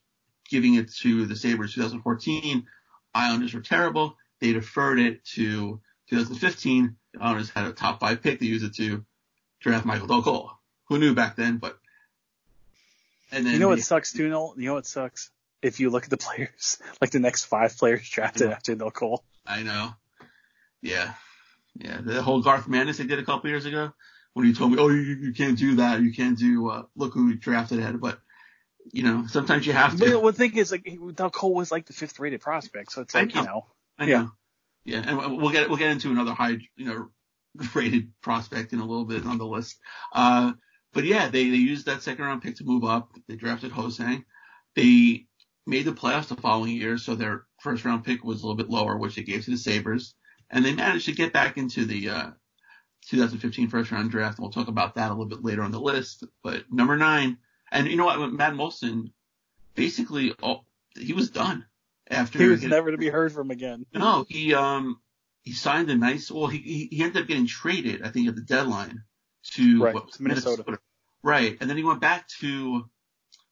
[0.48, 2.66] giving it to the Sabres 2014.
[3.14, 4.16] Islanders were terrible.
[4.40, 6.96] They deferred it to 2015.
[7.14, 8.38] The Islanders had a top five pick.
[8.38, 9.04] They used it to
[9.60, 10.52] draft Michael Dal Colle.
[10.88, 11.56] Who knew back then?
[11.56, 11.78] But
[13.34, 14.54] and then You know what the- sucks too, Noel?
[14.56, 15.30] You know what sucks?
[15.62, 19.24] If you look at the players, like the next five players drafted after Noel Cole.
[19.46, 19.90] I know.
[20.82, 21.14] Yeah.
[21.74, 22.00] Yeah.
[22.02, 23.92] The whole Garth Madness they did a couple years ago
[24.34, 26.00] when he told me, oh, you, you can't do that.
[26.02, 28.00] You can't do, uh, look who we drafted ahead.
[28.00, 28.18] But,
[28.92, 30.20] you know, sometimes you have to.
[30.20, 33.14] But the thing is, like, Noel Cole was like the fifth rated prospect, so it's
[33.14, 33.66] I like, you know.
[33.98, 34.26] know, yeah.
[34.84, 35.02] Yeah.
[35.06, 37.08] And we'll get, we'll get into another high, you know,
[37.74, 39.78] rated prospect in a little bit on the list.
[40.12, 40.52] Uh,
[40.94, 43.12] but yeah, they, they used that second round pick to move up.
[43.28, 44.24] They drafted Ho-Sang.
[44.74, 45.26] They
[45.66, 48.70] made the playoffs the following year, so their first round pick was a little bit
[48.70, 50.14] lower, which they gave to the Sabres.
[50.50, 52.30] And they managed to get back into the, uh,
[53.08, 54.38] 2015 first round draft.
[54.38, 56.24] We'll talk about that a little bit later on the list.
[56.42, 57.38] But number nine,
[57.70, 59.12] and you know what, Matt Moulson,
[59.74, 61.66] basically, all, he was done
[62.08, 63.84] after he was getting- never to be heard from again.
[63.92, 65.00] no, he um
[65.42, 66.30] he signed a nice.
[66.30, 69.02] Well, he he, ended up getting traded, I think, at the deadline
[69.52, 70.78] to Right, what, to Minnesota.
[71.24, 72.84] Right, and then he went back to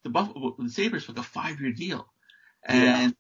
[0.02, 2.06] the Buffalo the Sabres for like a five year deal,
[2.62, 3.16] and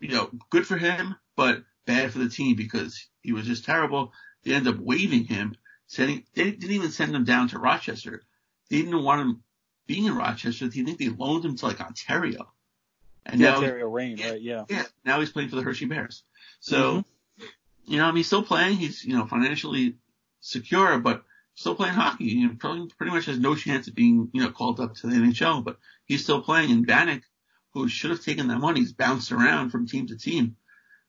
[0.00, 4.14] you know, good for him, but bad for the team because he was just terrible.
[4.42, 5.54] They ended up waiving him,
[5.86, 8.22] sending they didn't even send him down to Rochester.
[8.70, 9.42] They didn't want him
[9.86, 10.66] being in Rochester.
[10.66, 12.50] They think they loaned him to like Ontario,
[13.26, 14.40] and Yeah, now Ontario Reign, right?
[14.40, 14.64] Yeah.
[14.70, 16.22] yeah, now he's playing for the Hershey Bears.
[16.58, 17.44] So, mm-hmm.
[17.84, 18.78] you know, I mean, he's still playing.
[18.78, 19.96] He's, you know, financially
[20.40, 21.22] secure, but
[21.54, 22.24] still playing hockey.
[22.24, 25.06] You know, probably pretty much has no chance of being, you know, called up to
[25.06, 26.70] the NHL, but he's still playing.
[26.70, 27.22] And Vanek,
[27.72, 30.56] who should have taken that money, he's bounced around from team to team.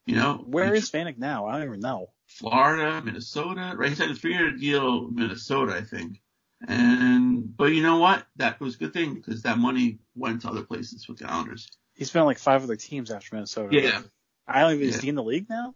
[0.05, 1.47] You know, where is is Vanek now?
[1.47, 2.11] I don't even know.
[2.27, 3.89] Florida, Minnesota, right?
[3.89, 6.21] He's had a three-year deal Minnesota, I think.
[6.67, 8.25] And, but you know what?
[8.37, 11.67] That was a good thing because that money went to other places with the Islanders.
[11.93, 13.69] He's been on like five other teams after Minnesota.
[13.71, 14.01] Yeah.
[14.47, 15.01] I don't even, is Yeah.
[15.01, 15.75] he in the league now?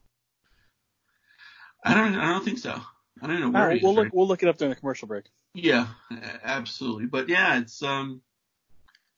[1.84, 2.80] I don't, I don't think so.
[3.22, 5.08] I don't know All right, we'll right look, we'll look it up during the commercial
[5.08, 5.26] break.
[5.54, 5.88] Yeah,
[6.44, 7.06] absolutely.
[7.08, 8.22] But yeah, it's um,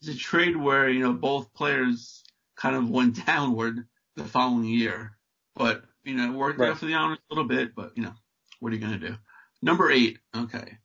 [0.01, 2.23] it's a trade where you know both players
[2.55, 3.85] kind of went downward
[4.15, 5.17] the following year,
[5.55, 6.71] but you know it worked Right.
[6.71, 7.75] out for the Islanders a little bit.
[7.75, 8.13] But you know,
[8.59, 9.15] what are you gonna do?
[9.61, 10.19] Number eight.
[10.35, 10.77] Okay,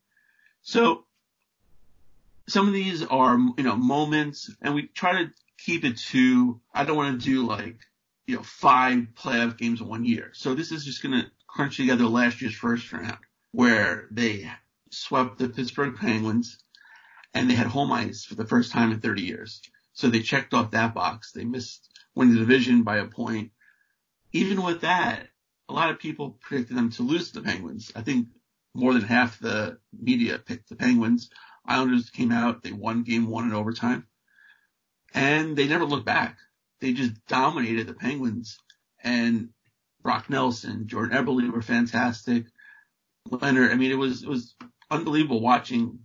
[0.62, 1.04] so
[2.48, 6.60] some of these are you know moments, and we try to keep it to.
[6.74, 7.78] I don't want to do like
[8.26, 10.30] you know five playoff games in one year.
[10.34, 13.16] So this is just gonna crunch together last year's first round
[13.50, 14.50] where they
[14.90, 16.58] swept the Pittsburgh Penguins
[17.32, 19.62] and they had home ice for the first time in 30 years.
[19.94, 21.32] So they checked off that box.
[21.32, 23.52] They missed winning the division by a point.
[24.32, 25.28] Even with that,
[25.70, 27.90] a lot of people predicted them to lose to the Penguins.
[27.96, 28.28] I think
[28.74, 31.30] more than half the media picked the Penguins.
[31.64, 34.06] Islanders came out, they won game one in overtime,
[35.14, 36.36] and they never looked back.
[36.80, 38.58] They just dominated the Penguins,
[39.02, 39.48] and
[40.06, 42.44] Brock Nelson, Jordan Eberle were fantastic.
[43.28, 44.54] Leonard, I mean, it was it was
[44.88, 45.98] unbelievable watching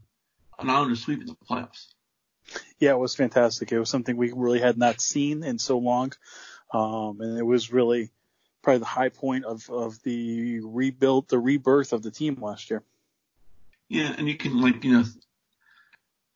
[0.57, 1.85] an Islanders sweep in the playoffs.
[2.79, 3.71] Yeah, it was fantastic.
[3.71, 6.13] It was something we really had not seen in so long,
[6.73, 8.09] um, and it was really
[8.63, 12.81] probably the high point of of the rebuild, the rebirth of the team last year.
[13.87, 15.03] Yeah, and you can like you know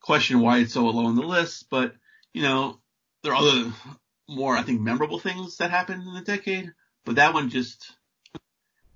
[0.02, 1.96] question why it's so low on the list, but
[2.32, 2.78] you know
[3.24, 3.74] there are other
[4.30, 6.72] more I think memorable things that happened in the decade,
[7.06, 7.92] but that one just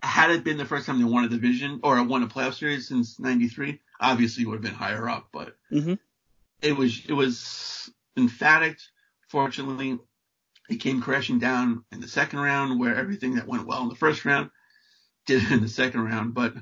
[0.02, 2.88] had it been the first time they won a division or won a playoff series
[2.88, 5.94] since '93, obviously would have been higher up, but mm-hmm.
[6.62, 8.78] it was it was emphatic.
[9.30, 10.00] Fortunately,
[10.70, 13.96] it came crashing down in the second round, where everything that went well in the
[13.96, 14.50] first round
[15.26, 16.34] did in the second round.
[16.34, 16.54] But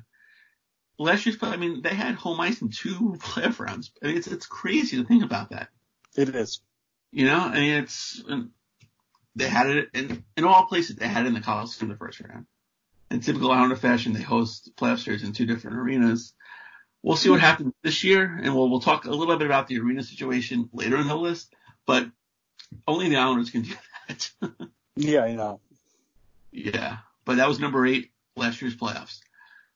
[0.97, 3.91] last year's play, I mean, they had home ice in two playoff rounds.
[4.03, 5.69] I mean, it's it's crazy to think about that.
[6.15, 6.61] It is.
[7.11, 8.23] You know, I mean, it's
[9.37, 10.95] they had it in in all places.
[10.95, 12.47] They had it in the Coliseum in the first round.
[13.09, 16.33] In typical Islander fashion, they host playoff series in two different arenas.
[17.03, 19.79] We'll see what happens this year, and we'll we'll talk a little bit about the
[19.79, 21.53] arena situation later in the list.
[21.85, 22.09] But
[22.87, 23.73] only the Islanders can do
[24.07, 24.31] that.
[24.95, 25.61] yeah, I know.
[26.51, 29.19] Yeah, but that was number eight last year's playoffs.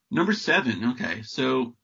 [0.09, 1.75] Number seven, okay, so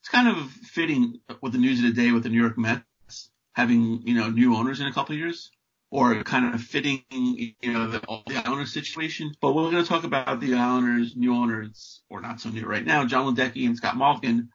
[0.00, 3.30] it's kind of fitting with the news of the day with the New York Mets
[3.52, 5.50] having you know new owners in a couple of years
[5.94, 9.32] or kind of fitting, you know, the, the Islanders situation.
[9.40, 12.84] But we're going to talk about the Islanders, new owners, or not so new right
[12.84, 14.48] now, Jon Ledecky and Scott Malkin,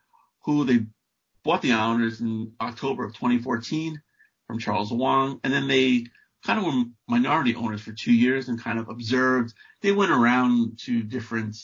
[0.44, 0.86] who they
[1.46, 4.02] bought the Islanders in October of 2014
[4.48, 6.08] from Charles Wang, and then they
[6.46, 9.54] kind of were minority owners for two years and kind of observed.
[9.82, 11.56] They went around to different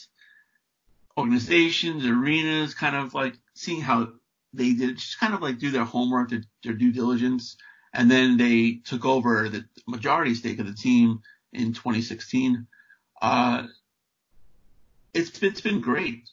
[1.18, 4.08] organizations, arenas, kind of like seeing how
[4.54, 7.58] they did, just kind of like do their homework, their, their due diligence
[7.96, 12.66] and then they took over the majority stake of the team in 2016.
[13.22, 13.66] Uh,
[15.14, 16.28] it's it's been great.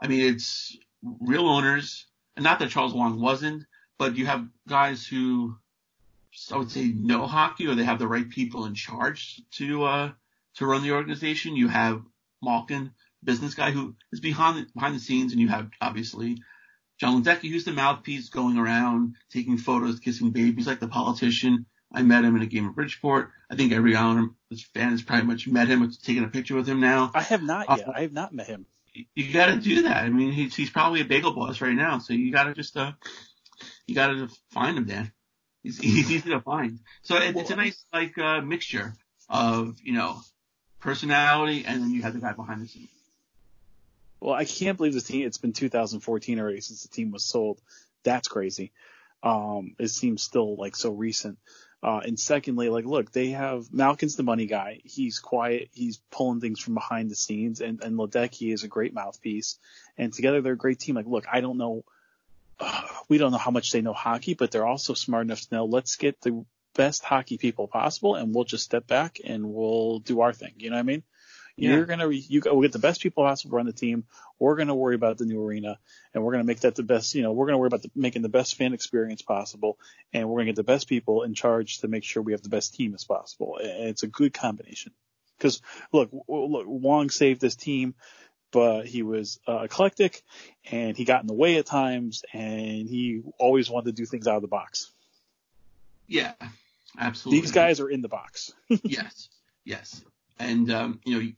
[0.00, 3.64] I mean, it's real owners, and not that Charles Wang wasn't,
[3.96, 5.56] but you have guys who
[6.52, 10.10] I would say know hockey, or they have the right people in charge to uh,
[10.56, 11.56] to run the organization.
[11.56, 12.02] You have
[12.42, 12.92] Malkin,
[13.24, 16.42] business guy who is behind the, behind the scenes, and you have obviously
[16.98, 21.66] Jon Ledecky, who's the mouthpiece going around taking photos, kissing babies like the politician.
[21.92, 23.30] I met him in a game of Bridgeport.
[23.50, 24.32] I think every Islander
[24.74, 27.10] fan has pretty much met him, taking a picture with him now.
[27.14, 27.88] I have not yet.
[27.88, 28.66] Uh, I have not met him.
[29.14, 30.04] You got to do that.
[30.04, 32.76] I mean, he's he's probably a bagel boss right now, so you got to just
[32.76, 32.92] uh,
[33.86, 35.12] you got to find him, Dan.
[35.62, 36.80] He's, he's easy to find.
[37.02, 38.92] So it, it's a nice like uh, mixture
[39.28, 40.20] of you know
[40.80, 42.90] personality, and then you have the guy behind the scenes.
[44.20, 45.26] Well, I can't believe the team.
[45.26, 47.60] It's been 2014 already since the team was sold.
[48.02, 48.72] That's crazy.
[49.22, 51.38] Um, it seems still like so recent.
[51.80, 54.80] Uh, and secondly, like, look, they have Malkin's the money guy.
[54.84, 55.68] He's quiet.
[55.72, 59.58] He's pulling things from behind the scenes, and and Ledecky is a great mouthpiece.
[59.96, 60.96] And together they're a great team.
[60.96, 61.84] Like, look, I don't know,
[62.58, 65.54] uh, we don't know how much they know hockey, but they're also smart enough to
[65.54, 70.00] know let's get the best hockey people possible, and we'll just step back and we'll
[70.00, 70.54] do our thing.
[70.58, 71.04] You know what I mean?
[71.58, 71.74] Yeah.
[71.74, 74.04] You're gonna you we'll get the best people possible run the team.
[74.38, 75.78] We're gonna worry about the new arena,
[76.14, 77.16] and we're gonna make that the best.
[77.16, 79.76] You know, we're gonna worry about the, making the best fan experience possible,
[80.12, 82.48] and we're gonna get the best people in charge to make sure we have the
[82.48, 83.58] best team as possible.
[83.60, 84.92] And it's a good combination.
[85.36, 87.96] Because look, look, Wang saved this team,
[88.52, 90.22] but he was uh, eclectic,
[90.70, 94.28] and he got in the way at times, and he always wanted to do things
[94.28, 94.92] out of the box.
[96.06, 96.34] Yeah,
[96.96, 97.40] absolutely.
[97.40, 98.52] These guys are in the box.
[98.84, 99.28] yes,
[99.64, 100.04] yes.
[100.38, 101.32] And um, you know,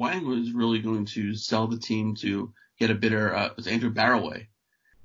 [0.00, 3.36] Wang was really going to sell the team to get a bidder.
[3.36, 4.46] Uh, it was Andrew Barroway,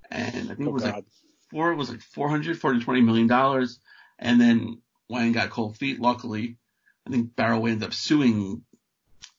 [0.09, 0.95] and I think oh, it was God.
[0.95, 1.05] like
[1.51, 1.73] four.
[1.73, 3.79] It was like 400, 420 million dollars.
[4.17, 5.99] And then Wang got cold feet.
[5.99, 6.55] Luckily,
[7.05, 8.63] I think Barroway ended up suing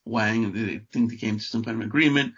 [0.04, 2.34] Wang, and they think they came to some kind of agreement.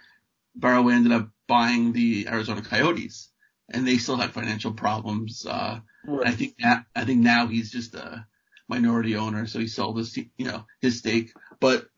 [0.57, 3.29] Barroway ended up buying the Arizona Coyotes,
[3.69, 5.45] and they still had financial problems.
[5.45, 6.27] Uh, right.
[6.27, 8.25] I think that, I think now he's just a
[8.69, 11.33] minority owner, so he sold his, you know, his stake.
[11.59, 11.89] But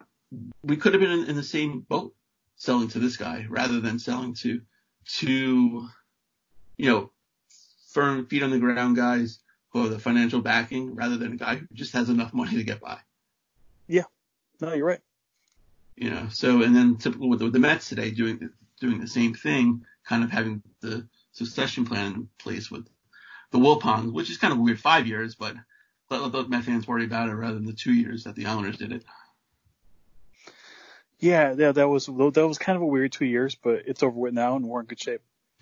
[0.63, 2.13] we could have been in, in the same boat
[2.55, 4.61] selling to this guy rather than selling to
[5.05, 5.87] to
[6.77, 7.11] you know
[7.91, 9.39] firm feet on the ground guys
[9.69, 12.63] who have the financial backing rather than a guy who just has enough money to
[12.63, 12.97] get by.
[13.87, 14.03] Yeah,
[14.59, 15.01] no, you're right.
[15.95, 19.07] You know, so and then typical with the, with the Mets today doing doing the
[19.07, 22.87] same thing, kind of having the succession plan in place with
[23.51, 25.55] the Wilpons, which is kind of weird, five years, but
[26.09, 28.45] let, let the Met fans worry about it rather than the two years that the
[28.45, 29.03] Islanders did it.
[31.21, 34.19] Yeah, yeah, that was that was kind of a weird two years, but it's over
[34.19, 35.21] with now and we're in good shape.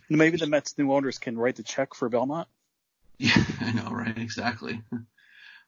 [0.09, 2.47] Maybe the Mets new owners can write the check for Belmont.
[3.21, 4.17] Yeah, I know, right?
[4.17, 4.81] Exactly.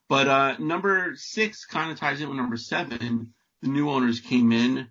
[0.07, 3.33] But uh, number six kind of ties in with number seven.
[3.61, 4.87] The new owners came in.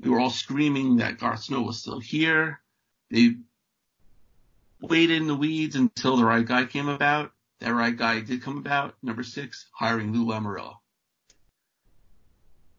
[0.00, 2.60] We were all screaming that Garth Snow was still here.
[3.10, 3.34] They
[4.80, 7.32] waited in the weeds until the right guy came about.
[7.58, 8.94] That right guy did come about.
[9.02, 10.76] Number six, hiring Lou Lamoriello.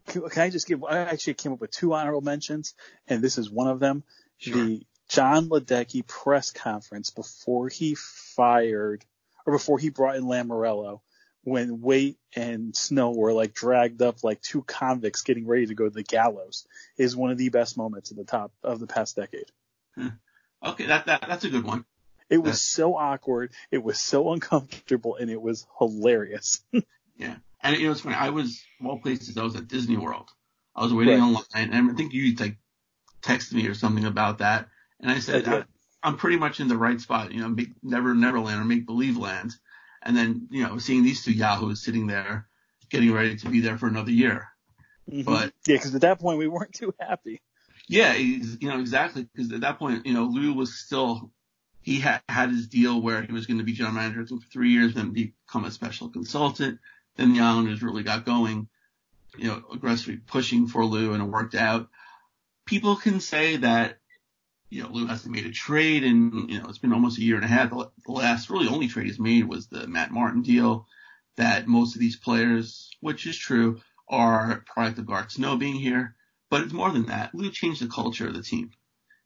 [0.08, 0.84] Can, I just give?
[0.84, 2.74] I actually came up with two honorable mentions,
[3.08, 4.04] and this is one of them.
[4.38, 4.56] Sure.
[4.56, 9.06] The Jon Ledecky press conference before he fired
[9.46, 11.02] or before he brought in Lamoriello,
[11.44, 15.86] when Weight and Snow were like dragged up like two convicts getting ready to go
[15.86, 16.68] to the gallows,
[16.98, 19.50] is one of the best moments at the top of the past decade.
[19.96, 20.08] Hmm.
[20.66, 21.86] Okay, that, that that's a good one.
[22.30, 26.62] It was so awkward, it was so uncomfortable, and it was hilarious.
[27.18, 27.36] Yeah.
[27.62, 28.16] And you know, it's funny.
[28.16, 30.30] I was, all places, I was at Disney World.
[30.76, 31.24] I was waiting Right.
[31.24, 32.58] online, and I think you like
[33.24, 34.68] texted me or something about that.
[35.00, 35.64] And I said, I
[36.04, 39.18] I'm pretty much in the right spot, you know, make, Never Neverland or Make Believe
[39.18, 39.54] Land.
[40.04, 42.48] And then, you know, seeing these two yahoos sitting there,
[42.90, 44.48] getting ready to be there for another year.
[45.10, 45.24] Mm-hmm.
[45.24, 47.42] But yeah, because at that point we weren't too happy.
[47.88, 49.28] yeah, you know, exactly.
[49.34, 51.32] Because at that point, you know, Lou was still,
[51.82, 54.72] he had, had his deal where he was going to be general manager for three
[54.72, 56.80] years, then become a special consultant.
[57.18, 58.68] Then the Islanders really got going,
[59.38, 61.90] you know, aggressively pushing for Lou and it worked out.
[62.66, 63.98] People can say that,
[64.70, 67.36] you know, Lou hasn't made a trade and, you know, it's been almost a year
[67.36, 67.70] and a half.
[67.70, 70.88] The the last really only trade he's made was the Matt Martin deal
[71.38, 76.16] that most of these players, which is true, are product of Garth Snow being here.
[76.50, 77.34] But it's more than that.
[77.34, 78.72] Lou changed the culture of the team.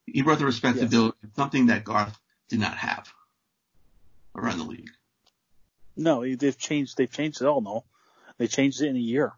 [0.06, 2.18] He brought the respectability, something that Garth
[2.50, 3.12] did not have
[4.36, 4.90] around the league.
[5.96, 6.98] No, they've changed.
[6.98, 7.62] They've changed it all.
[7.62, 7.84] No,
[8.38, 9.34] they changed it in a year.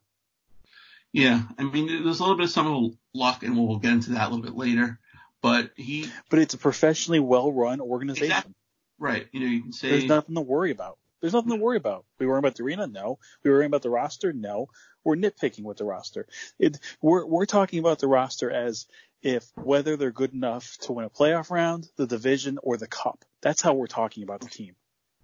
[1.12, 4.28] Yeah, I mean, there's a little bit of some luck, and we'll get into that
[4.28, 5.00] a little bit later.
[5.42, 8.26] But he, But it's a professionally well-run organization.
[8.26, 8.54] Exactly.
[8.98, 10.98] right, you know, you can say, There's nothing to worry about.
[11.22, 12.06] There's nothing to worry about.
[12.18, 12.88] We worry about the arena?
[12.88, 13.20] No.
[13.44, 14.34] We worry about the roster?
[14.34, 14.68] No.
[15.04, 16.28] We're nitpicking with the roster.
[16.60, 18.88] It, we're, we're talking about the roster as
[19.22, 23.24] if whether they're good enough to win a playoff round, the division, or the cup.
[23.42, 24.76] That's how we're talking about the team.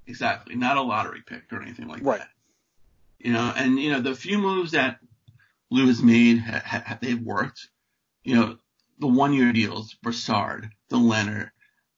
[0.10, 2.18] Exactly, not a lottery pick or anything like Right.
[2.20, 2.30] that.
[3.20, 5.00] You know, and you know, the few moves that
[5.70, 7.70] Lou has made, ha, ha, they've worked.
[8.24, 8.58] You know,
[8.98, 11.52] the one-year deals, Brassard, the Leonard,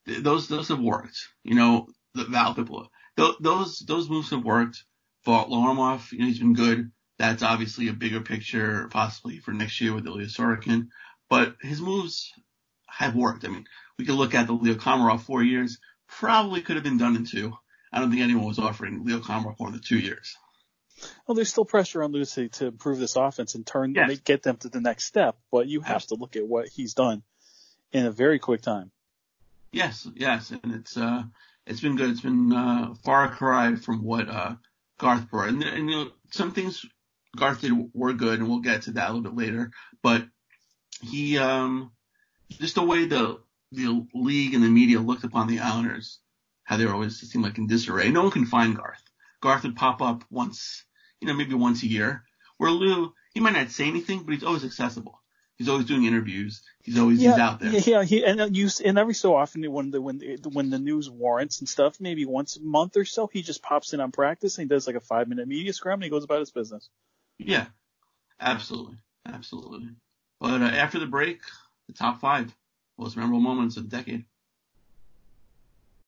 [0.05, 1.29] th- those those have worked.
[1.43, 4.83] You know, the Val th- those those moves have worked.
[5.25, 6.91] Varlamov, you know, he's been good.
[7.17, 10.89] That's obviously a bigger picture, possibly for next year with Ilya Sorokin.
[11.29, 12.33] But his moves
[12.87, 13.45] have worked.
[13.45, 13.65] I mean,
[13.97, 17.25] we could look at the Leo Komarov four years, probably could have been done in
[17.25, 17.53] two.
[17.91, 20.35] I don't think anyone was offering Leo Komarov more than two years.
[21.25, 24.07] Well, there's still pressure on Lucy to improve this offense and turn, Yes.
[24.07, 26.93] make, get them to the next step, but you have to look at what he's
[26.93, 27.23] done
[27.91, 28.91] in a very quick time.
[29.71, 31.23] Yes, yes, and it's uh,
[31.65, 32.09] it's been good.
[32.11, 34.55] It's been uh, far cry from what uh,
[34.97, 36.85] Garth brought, and, and you know some things
[37.35, 39.71] Garth did were good, and we'll get to that a little bit later.
[40.03, 40.25] But
[41.01, 41.91] he, um,
[42.49, 43.39] just the way the
[43.71, 46.19] the league and the media looked upon the Islanders,
[46.63, 48.09] how they were always it seemed like in disarray.
[48.09, 49.03] No one can find Garth.
[49.41, 50.83] Garth would pop up once,
[51.19, 52.23] you know, maybe once a year.
[52.57, 55.19] Where Lou, he might not say anything, but he's always accessible.
[55.57, 56.63] He's always doing interviews.
[56.83, 57.71] He's always he's out there.
[57.71, 60.69] Yeah, yeah, he, and uh, you, and every so often when the when the, when
[60.69, 63.99] the news warrants and stuff, maybe once a month or so, he just pops in
[63.99, 66.39] on practice and he does like a five minute media scrum and he goes about
[66.39, 66.89] his business.
[67.37, 67.67] Yeah,
[68.39, 68.97] absolutely,
[69.27, 69.89] absolutely.
[70.39, 71.41] But uh, after the break,
[71.87, 72.55] the top five
[72.97, 74.25] most memorable moments of the decade.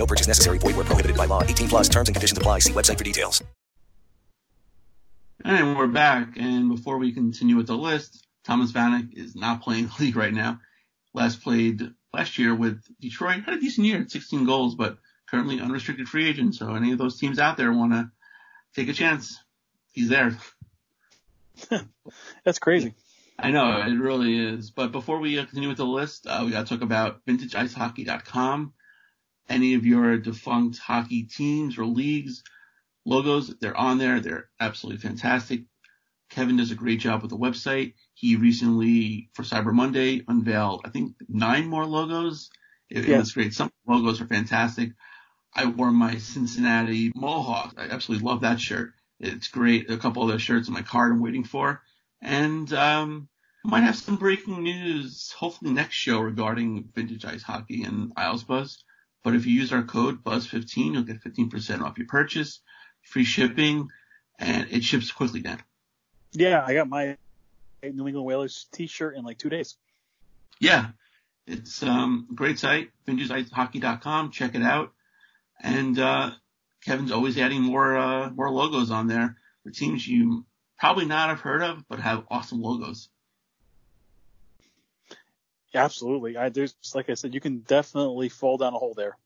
[0.00, 0.56] No purchase necessary.
[0.56, 1.42] Void where prohibited by law.
[1.42, 2.60] 18 plus terms and conditions apply.
[2.60, 3.44] See website for details.
[5.44, 6.38] And we're back.
[6.38, 10.32] And before we continue with the list, Thomas Vanek is not playing the league right
[10.32, 10.58] now.
[11.12, 11.82] Last played
[12.14, 13.44] last year with Detroit.
[13.44, 14.96] Had a decent year, 16 goals, but
[15.28, 16.54] currently unrestricted free agent.
[16.54, 18.10] So any of those teams out there want to
[18.74, 19.38] take a chance,
[19.92, 20.34] he's there.
[22.44, 22.94] That's crazy.
[23.38, 24.70] I know it really is.
[24.70, 28.72] But before we uh, continue with the list, uh, we got to talk about VintageIceHockey.com.
[29.50, 32.42] Any of your defunct hockey teams or leagues
[33.04, 34.20] logos, they're on there.
[34.20, 35.64] They're absolutely fantastic.
[36.30, 37.94] Kevin does a great job with the website.
[38.14, 42.50] He recently, for Cyber Monday, unveiled I think nine more logos.
[42.88, 43.18] It, Yeah.
[43.18, 43.52] was great.
[43.54, 44.92] Some logos are fantastic.
[45.54, 47.74] I wore my Cincinnati Mohawk.
[47.76, 48.92] I absolutely love that shirt.
[49.18, 49.90] It's great.
[49.90, 51.82] A couple other shirts in my cart I'm waiting for.
[52.22, 53.28] And um,
[53.64, 58.44] I might have some breaking news, hopefully next show regarding vintage ice hockey and Isles
[58.44, 58.84] Buzz.
[59.22, 62.60] But if you use our code BUZZ15, you'll get 15% off your purchase,
[63.02, 63.88] free shipping,
[64.38, 65.62] and it ships quickly, Dan.
[66.32, 67.16] Yeah, I got my
[67.82, 69.76] New England Whalers t-shirt in like two days.
[70.60, 70.88] Yeah,
[71.46, 74.30] it's um, a great site, vintagehockey.com.
[74.30, 74.92] Check it out.
[75.62, 76.30] And uh,
[76.84, 80.46] Kevin's always adding more uh, more logos on there for teams you
[80.78, 83.08] probably not have heard of, but have awesome logos.
[85.74, 86.36] Absolutely.
[86.36, 89.16] I there's like I said, you can definitely fall down a hole there.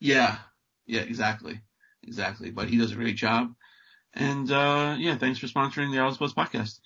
[0.00, 0.36] Yeah,
[0.86, 1.60] yeah, exactly,
[2.02, 2.50] exactly.
[2.50, 3.54] But he does a great job.
[4.12, 6.80] And uh, yeah, thanks for sponsoring the Isles Buzz podcast.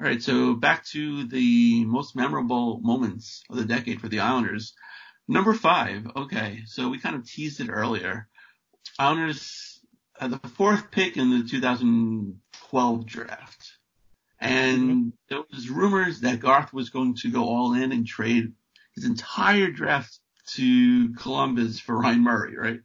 [0.00, 4.74] All right, so back to the most memorable moments of the decade for the Islanders.
[5.28, 6.10] Number five.
[6.16, 8.28] Okay, so we kind of teased it earlier.
[8.98, 9.80] Islanders
[10.18, 13.72] had the fourth pick in the 2012 draft.
[14.42, 18.52] And there was rumors that Garth was going to go all in and trade
[18.94, 20.18] his entire draft
[20.54, 22.80] to Columbus for Ryan Murray, right?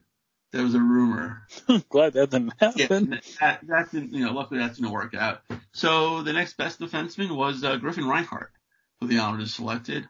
[0.52, 1.42] There was a rumor.
[1.90, 3.12] Glad that didn't happen.
[3.12, 5.40] Yeah, that, that didn't, you know, luckily that didn't work out.
[5.72, 8.52] So the next best defenseman was uh, Griffin Reinhart,
[9.00, 10.08] who the Islanders selected.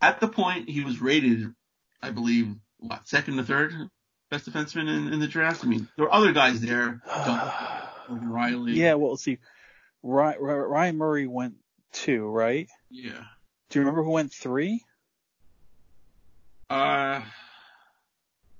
[0.00, 1.52] At the point, he was rated,
[2.00, 3.74] I believe, what, second or third
[4.30, 5.64] best defenseman in, in the draft?
[5.64, 7.00] I mean, there were other guys there.
[8.08, 8.76] Rielly.
[8.76, 9.38] Yeah, well, see.
[10.06, 11.54] Ryan, Ryan Murray went
[11.92, 12.68] two, right?
[12.90, 13.24] Yeah.
[13.70, 14.84] Do you remember who went three?
[16.70, 17.22] Uh,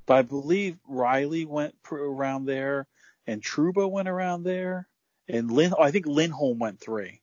[0.07, 2.87] but I believe Rielly went around there,
[3.27, 4.89] and Trouba went around there,
[5.29, 5.73] and Lin.
[5.77, 7.21] Oh, I think Lindholm went three.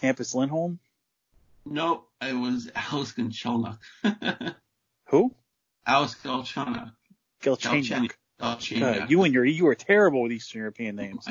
[0.00, 0.78] Hampus Lindholm.
[1.66, 3.78] No, it was Alex Galchenyuk.
[5.06, 5.34] Who?
[5.86, 6.92] Alex Galchenyuk.
[7.42, 8.12] Galchenyuk.
[8.40, 9.10] Galchenyuk.
[9.10, 11.26] you and your you were terrible with Eastern European names.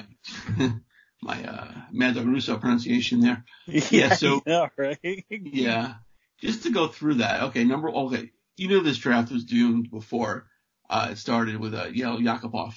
[1.21, 3.43] My uh, Mad Russo pronunciation there.
[3.65, 5.25] Yeah, yeah so yeah, right.
[5.29, 5.95] yeah,
[6.39, 7.43] just to go through that.
[7.43, 10.47] Okay, number okay, you knew this draft was doomed before
[10.89, 12.73] uh, it started with uh, Yel Yakupov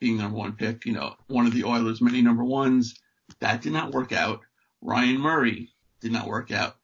[0.00, 0.84] being number one pick.
[0.84, 2.94] You know, one of the Oilers' many number ones.
[3.40, 4.40] That did not work out.
[4.80, 5.70] Ryan Murray
[6.00, 6.76] did not work out.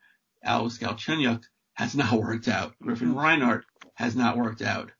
[0.42, 1.42] Alex Galchenyuk
[1.74, 2.74] has not worked out.
[2.82, 4.90] Griffin Reinhart has not worked out.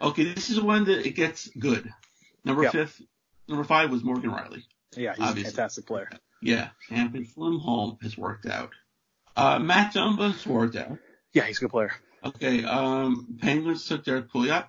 [0.00, 1.88] Okay, this is one that it gets good.
[2.44, 2.72] Number Yep.
[2.72, 3.02] fifth,
[3.48, 4.64] number five was Morgan Rielly.
[4.96, 5.48] Yeah, he's Obviously.
[5.48, 6.10] a fantastic player.
[6.42, 8.70] Yeah, Hampus Lindholm has worked out.
[9.36, 10.98] Uh, Matt Dumba's worked out.
[11.32, 11.92] Yeah, he's a good player.
[12.24, 14.66] Okay, um, Penguins took Derrick Pouliot.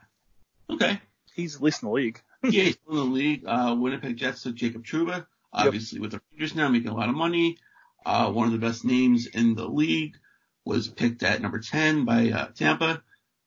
[0.69, 1.01] Okay.
[1.33, 2.21] He's at least in the league.
[2.43, 3.43] yeah, he's still in the league.
[3.45, 5.25] Uh, Winnipeg Jets took Jacob Trouba.
[5.51, 7.57] Obviously with the Rangers now making a lot of money.
[8.05, 10.15] Uh, one of the best names in the league
[10.65, 13.03] was picked at number 10 by, uh, Tampa,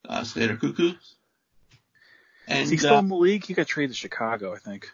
[0.09, 0.97] uh, Slater Koekkoek.
[2.47, 3.45] And, Is he still uh, in the league?
[3.45, 4.89] He got traded to Chicago, I think.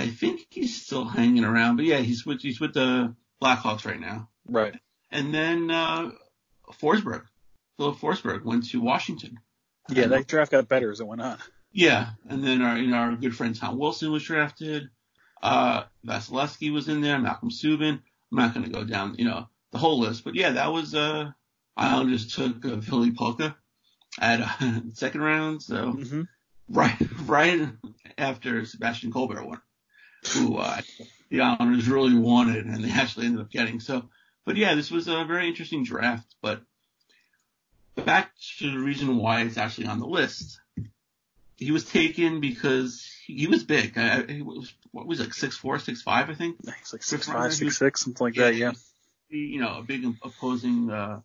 [0.00, 4.00] I think he's still hanging around, but yeah, he's with, he's with the Blackhawks right
[4.00, 4.28] now.
[4.46, 4.74] Right.
[5.10, 6.10] And then, uh,
[6.80, 7.24] Forsberg,
[7.76, 9.38] Filip Forsberg went to Washington.
[9.88, 11.38] Yeah, that draft got better as it went on.
[11.72, 14.88] Yeah, and then our you know our good friend Tom Wilson was drafted.
[15.42, 17.18] Uh, Vasilevskiy was in there.
[17.18, 18.00] Malcolm Subban.
[18.32, 20.94] I'm not going to go down you know the whole list, but yeah, that was
[20.94, 21.30] uh
[21.76, 23.54] Islanders took uh, Ville Pokka
[24.20, 26.22] at uh, second round, so Mm-hmm.
[26.68, 26.96] right
[27.26, 27.68] right
[28.18, 29.60] after Sebastian Collberg won,
[30.28, 30.80] who uh,
[31.30, 33.80] the Islanders really wanted and they actually ended up getting.
[33.80, 34.08] So,
[34.44, 36.34] but yeah, this was a very interesting draft.
[36.42, 36.62] But
[37.94, 40.60] back to the reason why it's actually on the list.
[41.56, 43.96] He was taken because he was big.
[43.98, 46.56] I, he was what was it, like six four, six five, I think.
[46.64, 48.54] He's like six five, six six, something like that.
[48.54, 48.72] Yeah.
[49.28, 51.20] You know, a big opposing uh,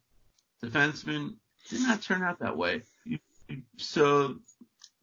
[0.63, 1.35] defenseman
[1.69, 2.83] did not turn out that way.
[3.77, 4.35] So,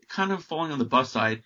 [0.09, 1.43] kind of falling on the bus side,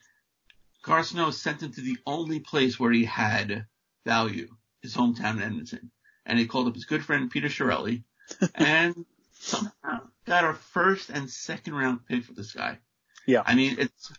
[0.87, 3.67] Garth Snow sent him to the only place where he had
[4.05, 4.49] value,
[4.83, 5.91] his hometown in Edmonton.
[6.25, 8.05] And he called up his good friend Peter Chiarelli
[8.55, 12.79] and somehow got our first and second round pick for this guy.
[13.27, 13.43] Yeah.
[13.45, 14.13] I mean, it's,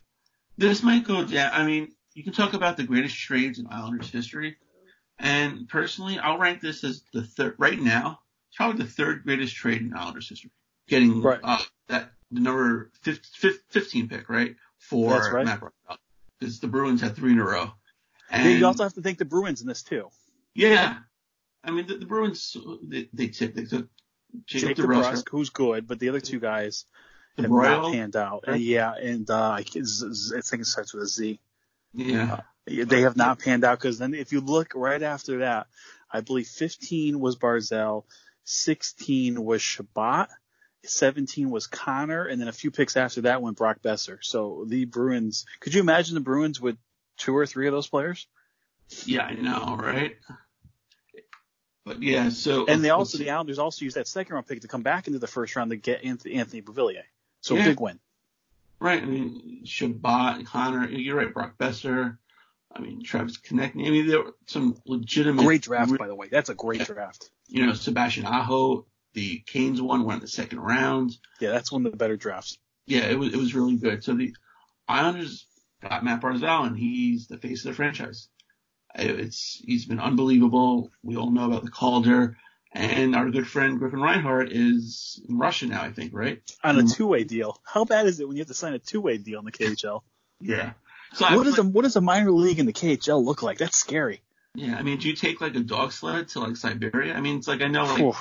[0.57, 1.51] this might go down.
[1.53, 4.57] I mean, you can talk about the greatest trades in Islanders history.
[5.19, 9.55] And personally, I'll rank this as the third, right now, it's probably the third greatest
[9.55, 10.51] trade in Islanders history.
[10.89, 11.39] Getting, Right.
[11.41, 14.55] uh, that, the number 15, 15 pick, right?
[14.79, 15.45] For That's right.
[15.45, 15.61] Matt.
[16.39, 17.71] Because the Bruins had three in a row.
[18.29, 20.09] And you also have to thank the Bruins in this too.
[20.53, 20.97] yeah.
[21.63, 23.87] I mean, the, the Bruins, they, they took, they took
[24.45, 26.85] Jacob Jacob DeBrusk, Rusk, who's good, but the other two guys
[27.35, 28.43] have DeBroyle, not panned out.
[28.47, 28.59] right?
[28.61, 31.39] Yeah, and uh, I think it starts with a Z.
[31.93, 32.41] Yeah.
[32.67, 35.67] Yeah, They have not panned out because then if you look right after that,
[36.11, 38.03] I believe 15 was Barzal,
[38.43, 40.27] 16 was Chabot,
[40.89, 44.17] 17 was Connor, and then a few picks after that went Brock Boeser.
[44.21, 46.77] So the Bruins, could you imagine the Bruins with
[47.17, 48.27] two or three of those players?
[49.05, 50.15] Yeah, I know, right?
[51.85, 54.67] But yeah, so and they also the Islanders also used that second round pick to
[54.67, 56.61] come back into the first round to get Anthony, Anthony.
[57.41, 57.65] So yeah.
[57.65, 57.99] big win.
[58.79, 59.01] Right.
[59.01, 62.17] I mean, Chabot, Connor, you're right, Brock Boeser.
[62.73, 63.87] I mean, Travis Konecny.
[63.87, 65.43] I mean, there were some legitimate.
[65.43, 66.27] Great draft, by the way.
[66.29, 67.31] That's a great draft.
[67.47, 68.85] You know, Sebastian Aho,
[69.17, 71.17] the Canes one, went in the second round.
[71.39, 72.59] Yeah, that's one of the better drafts.
[72.85, 74.03] Yeah, it was it was really good.
[74.03, 74.35] So the
[74.87, 75.47] Islanders
[75.81, 78.29] got Matt Barzal, and he's the face of the franchise.
[78.93, 80.91] It's he's been unbelievable.
[81.01, 82.37] We all know about the Calder,
[82.71, 86.39] and our good friend Griffin Reinhart is in Russia now, I think, right?
[86.63, 87.59] On a two-way deal.
[87.63, 90.01] How bad is it when you have to sign a two-way deal in the KHL?
[90.39, 90.73] Yeah.
[91.13, 93.57] So what does a what does a minor league in the KHL look like?
[93.57, 94.21] That's scary.
[94.53, 97.15] Yeah, I mean, do you take like a dog sled to like Siberia?
[97.15, 98.15] I mean, it's like I know like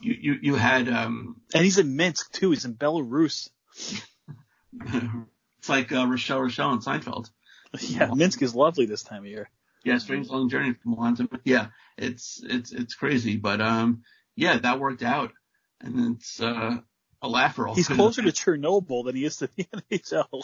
[0.00, 1.40] you you you had um.
[1.54, 2.50] And he's in Minsk too.
[2.50, 3.48] He's in Belarus.
[4.80, 7.30] it's like uh, Rochelle Rochelle and Seinfeld.
[7.80, 9.50] Yeah, Minsk is lovely this time of year.
[9.84, 11.66] Yeah, strange long journey from Milan to yeah,
[11.98, 15.32] it's it's it's crazy, but um yeah, that worked out,
[15.80, 16.78] and it's uh
[17.20, 17.66] a laugher.
[17.74, 20.42] He's closer to Chernobyl than he is to the NHL.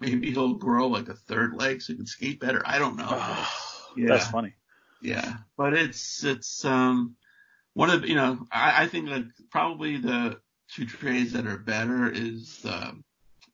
[0.00, 2.62] Maybe he'll grow like a third leg so he can skate better.
[2.64, 3.08] I don't know.
[3.96, 4.08] yeah.
[4.08, 4.54] That's funny.
[5.00, 7.16] Yeah, but it's it's um
[7.74, 10.40] one of you know I, I think that probably the
[10.74, 12.94] two trades that are better is the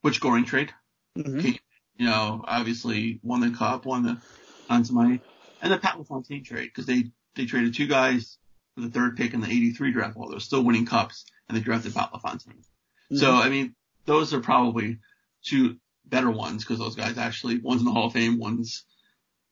[0.02, 0.72] Butch Goring trade.
[1.16, 1.52] Mm-hmm.
[1.96, 4.20] You know, obviously won the cup, won the
[4.68, 5.20] tons of money,
[5.62, 7.04] and the Pat LaFontaine trade because they
[7.34, 8.38] they traded two guys
[8.74, 11.62] for the third pick in the '83 draft while they're still winning cups, and they
[11.62, 12.54] drafted Pat LaFontaine.
[12.54, 13.16] Mm-hmm.
[13.16, 13.74] So I mean,
[14.06, 14.98] those are probably
[15.44, 18.84] two better ones because those guys actually one's in the Hall of Fame, one's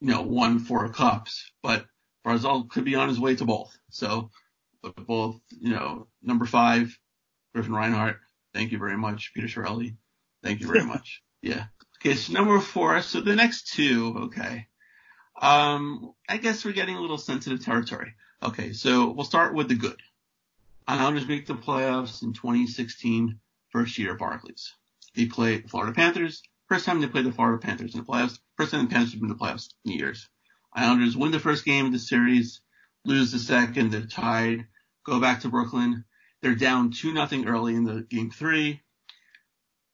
[0.01, 1.85] you know won four cups, but
[2.25, 3.75] Barzal could be on his way to both.
[3.89, 4.31] So
[4.91, 6.97] both you know number five,
[7.53, 8.17] Griffin Reinhart,
[8.53, 9.95] thank you very much, Peter Chiarelli,
[10.43, 11.21] thank you very much.
[11.41, 11.65] Yeah.
[11.99, 13.01] Okay, so number four.
[13.01, 14.67] So the next two, okay.
[15.41, 18.13] Um, I guess we're getting a little sensitive territory.
[18.41, 19.99] Okay, so we'll start with the good.
[20.87, 24.73] Islanders make the playoffs in 2016, first year of Barclays.
[25.15, 26.43] They play the Florida Panthers.
[26.67, 28.37] First time they play the Florida Panthers in the playoffs.
[28.57, 30.27] First time the Panthers have been in the playoffs in years.
[30.73, 32.61] Islanders win the first game of the series,
[33.05, 34.67] lose the second, they're tied,
[35.05, 36.05] go back to Brooklyn.
[36.41, 38.81] They're down 2 nothing early in the game three.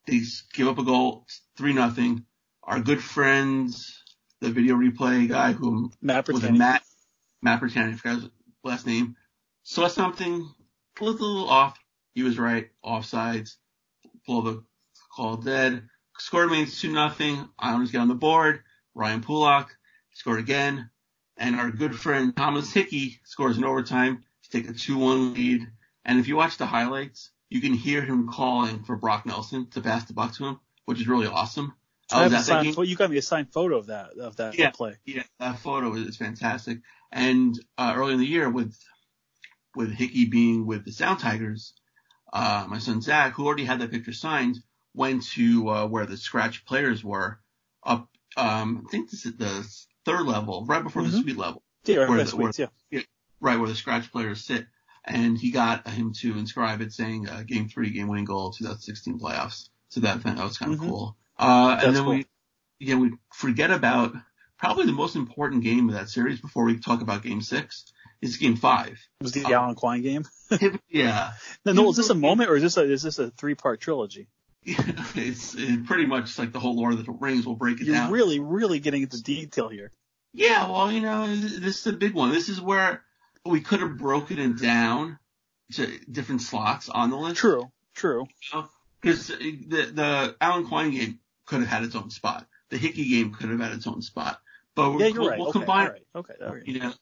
[0.08, 0.22] They
[0.54, 1.26] give up a goal,
[1.58, 2.26] 3 nothing.
[2.64, 4.04] Our good friends,
[4.42, 6.84] the video replay guy who Matt was a Matt
[7.42, 8.30] Matt Bertani, I forgot his
[8.64, 9.16] last name,
[9.64, 10.50] saw something
[11.00, 11.80] a little off.
[12.14, 13.56] He was right, offsides,
[14.26, 14.64] blow the
[15.16, 15.88] call dead.
[16.18, 17.48] Score remains two nothing.
[17.58, 18.62] Islanders get on the board.
[18.94, 19.70] Ryan Pulock
[20.12, 20.90] scored again,
[21.38, 25.68] and our good friend Thomas Hickey scores in overtime take a two one lead.
[26.06, 29.82] And if you watch the highlights, you can hear him calling for Brock Nelson to
[29.82, 31.74] pass the buck to him, which is really awesome.
[32.12, 34.72] I have a signed, you got me a signed photo of that of that yeah,
[34.72, 34.96] play.
[35.06, 36.80] Yeah, that photo is fantastic.
[37.12, 38.76] And uh, early in the year, with
[39.76, 41.74] with Hickey being with the Sound Tigers,
[42.34, 44.58] uh, my son Zach, who already had that picture signed,
[44.94, 47.40] went to uh, where the scratch players were
[47.84, 48.10] up.
[48.36, 49.68] Um, I think this is the
[50.06, 51.12] third level, right before mm-hmm.
[51.12, 51.62] the suite level.
[51.86, 52.68] Yeah, where the, suites, yeah.
[52.90, 53.02] yeah.
[53.42, 54.66] Right where the scratch players sit.
[55.06, 59.20] And he got him to inscribe it saying uh, game three, game winning goal, 2016
[59.20, 59.70] playoffs.
[59.90, 60.90] So that, that was kind of mm-hmm.
[60.90, 61.18] cool.
[61.38, 62.14] Uh, and then cool.
[62.14, 62.26] we,
[62.80, 64.14] yeah, we forget about
[64.60, 68.38] probably the most important game of that series before we talk about game six is
[68.38, 69.00] game five.
[69.20, 70.26] It was the Um, Alan Quine game.
[70.90, 71.32] yeah.
[71.66, 73.80] No, no, is this a moment or is this a is this a three part
[73.80, 74.28] trilogy?
[74.66, 77.96] it's it pretty much like the whole Lord of the Rings will break it You're
[77.96, 78.12] down.
[78.12, 79.92] really, really getting into detail here.
[80.34, 82.32] Yeah, well, you know, this is a big one.
[82.32, 83.04] This is where
[83.46, 85.20] we could have broken it down
[85.74, 87.38] to different slots on the list.
[87.38, 88.28] True, true.
[89.02, 92.46] Because the the Alan Quine game could have had its own spot.
[92.70, 94.40] The Hickey game could have had its own spot.
[94.76, 95.40] But we're, Yeah, you're we'll, right.
[95.40, 95.88] we'll okay, combine.
[95.88, 96.06] right.
[96.16, 96.68] Okay, right.
[96.68, 96.94] You know.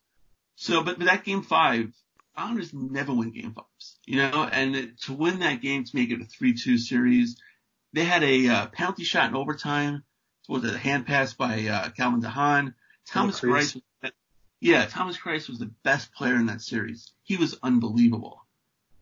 [0.56, 1.94] So, but, but that game five,
[2.36, 3.98] Islanders never win game fives.
[4.06, 7.38] You know, and it, to win that game to make it a three-two series,
[7.94, 10.04] they had a uh, penalty shot in overtime.
[10.48, 12.74] Was it a hand pass by uh, Calvin DeHaan?
[13.06, 13.80] Thomas Greiss.
[14.60, 17.12] Yeah, Thomas Greiss was the best player in that series.
[17.24, 18.46] He was unbelievable.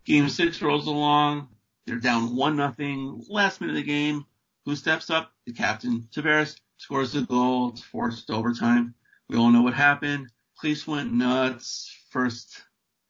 [0.04, 1.48] Game six rolls along.
[1.86, 3.24] They're down one nothing.
[3.30, 4.26] Last minute of the game.
[4.66, 5.32] Who steps up?
[5.46, 7.70] The captain, Tavares, scores the goal.
[7.70, 8.96] It's forced overtime.
[9.30, 10.30] We all know what happened.
[10.60, 11.96] Police went nuts.
[12.10, 12.64] First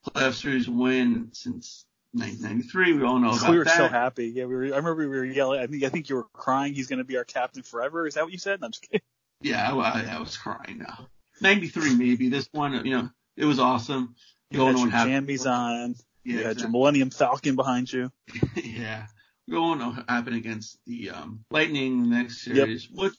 [0.06, 2.94] playoff series win since 1993.
[2.94, 3.50] We all know about that.
[3.52, 3.78] we were that.
[3.78, 4.28] so happy.
[4.28, 4.66] Yeah, we were.
[4.66, 5.62] I remember we were yelling.
[5.62, 6.74] I think I think you were crying.
[6.74, 8.06] He's going to be our captain forever.
[8.08, 8.62] Is that what you said?
[8.62, 9.02] No, I'm just kidding.
[9.42, 11.08] Yeah, I, I, I was crying now.
[11.42, 12.30] 93 maybe.
[12.30, 14.16] This one, you know, it was awesome.
[14.52, 15.96] You all had your what jammies on.
[16.24, 16.62] Yeah, you had exactly.
[16.62, 18.12] your Millennium Falcon behind you.
[18.56, 19.08] yeah.
[19.50, 22.56] Going what happened against the um, Lightning the next Yep.
[22.56, 22.90] series.
[22.92, 23.14] What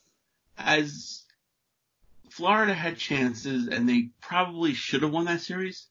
[0.58, 1.24] as
[2.30, 5.86] Florida had chances and they probably should have won that series.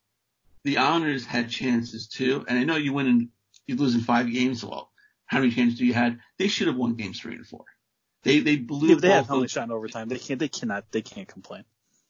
[0.64, 3.30] The Islanders had chances too, and I know you win in
[3.68, 4.64] you lose in five games.
[4.64, 4.92] Well,
[5.26, 6.20] how many chances do you had?
[6.38, 7.66] They should have won games three and four.
[8.24, 10.10] They they blew Yeah, they have only shot in overtime.
[10.10, 10.40] They can't.
[10.40, 10.92] They cannot.
[10.92, 11.64] They can't complain.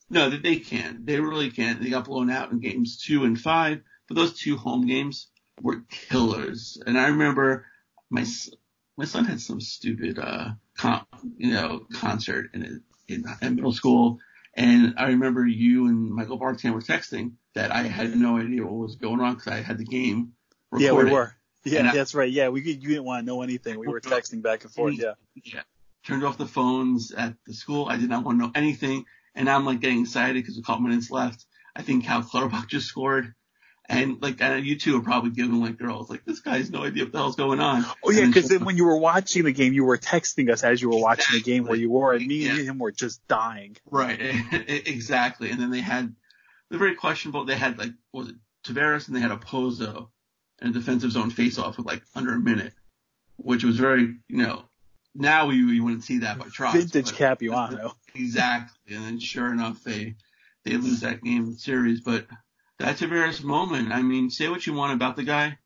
[0.10, 1.02] No, they, they can.
[1.06, 1.82] They really can.
[1.82, 5.28] They got blown out in games two and five, but those two home games
[5.62, 6.82] were killers.
[6.86, 7.66] And I remember
[8.10, 8.26] my
[8.98, 11.06] my son had some stupid uh con,
[11.38, 14.20] you know concert in in, in middle school,
[14.54, 18.74] and I remember you and Michael Bartan were texting that I had no idea what
[18.74, 20.34] was going on because I had the game
[20.72, 20.86] recorded.
[20.86, 21.36] Yeah, we were.
[21.64, 22.32] Yeah, I- that's right.
[22.32, 23.80] Yeah, we could, you didn't want to know anything.
[23.80, 24.96] We were texting back and forth.
[25.00, 25.14] Yeah.
[25.44, 25.62] Yeah.
[26.06, 27.88] Turned off the phones at the school.
[27.90, 29.06] I did not want to know anything.
[29.36, 31.46] And I'm like getting excited because a couple minutes left.
[31.76, 33.34] I think Cal Clutterbuck just scored.
[33.88, 36.72] And like, I know you two are probably giving like girls like, this guy has
[36.72, 37.86] no idea what the hell's going on.
[38.04, 40.64] Oh yeah, because then- then when you were watching the game, you were texting us
[40.64, 43.28] as you were watching the game where you were, and me and him were just
[43.28, 43.76] dying.
[43.86, 44.18] Right.
[44.88, 45.52] exactly.
[45.52, 46.16] And then they had,
[46.70, 47.46] they're very questionable.
[47.46, 50.08] They had like, was it Tavares and they had Okposo
[50.60, 52.74] and a defensive zone face off with like under a minute,
[53.36, 54.64] which was very, you know,
[55.14, 56.74] now we, we wouldn't see that by Trotz.
[56.74, 57.96] Vintage but- Capuano.
[58.16, 58.96] Exactly.
[58.96, 60.16] And then sure enough, they,
[60.64, 62.02] they lose that game series.
[62.02, 62.28] But
[62.80, 65.58] that's a Tavares moment, I mean, say what you want about the guy.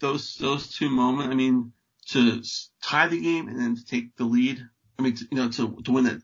[0.00, 1.72] Those, those two moments, I mean,
[2.08, 2.42] to
[2.82, 4.62] tie the game and then to take the lead,
[4.98, 6.20] I mean, to, you know, to, to win that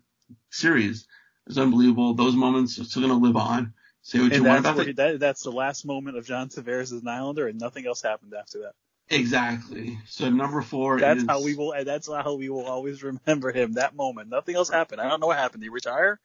[0.51, 1.07] series
[1.47, 2.14] is unbelievable.
[2.14, 3.75] Those moments are still going to live on.
[4.03, 4.97] Say what And you want about it.
[4.97, 8.33] that, that's the last moment of John Tavares as an Islander, and nothing else happened
[8.35, 8.73] after that.
[9.11, 9.99] Exactly.
[10.07, 11.73] So number four That's is, how we will.
[11.85, 13.75] That's how we will always remember him.
[13.75, 14.29] That moment.
[14.29, 15.01] Nothing else happened.
[15.01, 15.63] I don't know what happened.
[15.63, 16.21] Did he retire?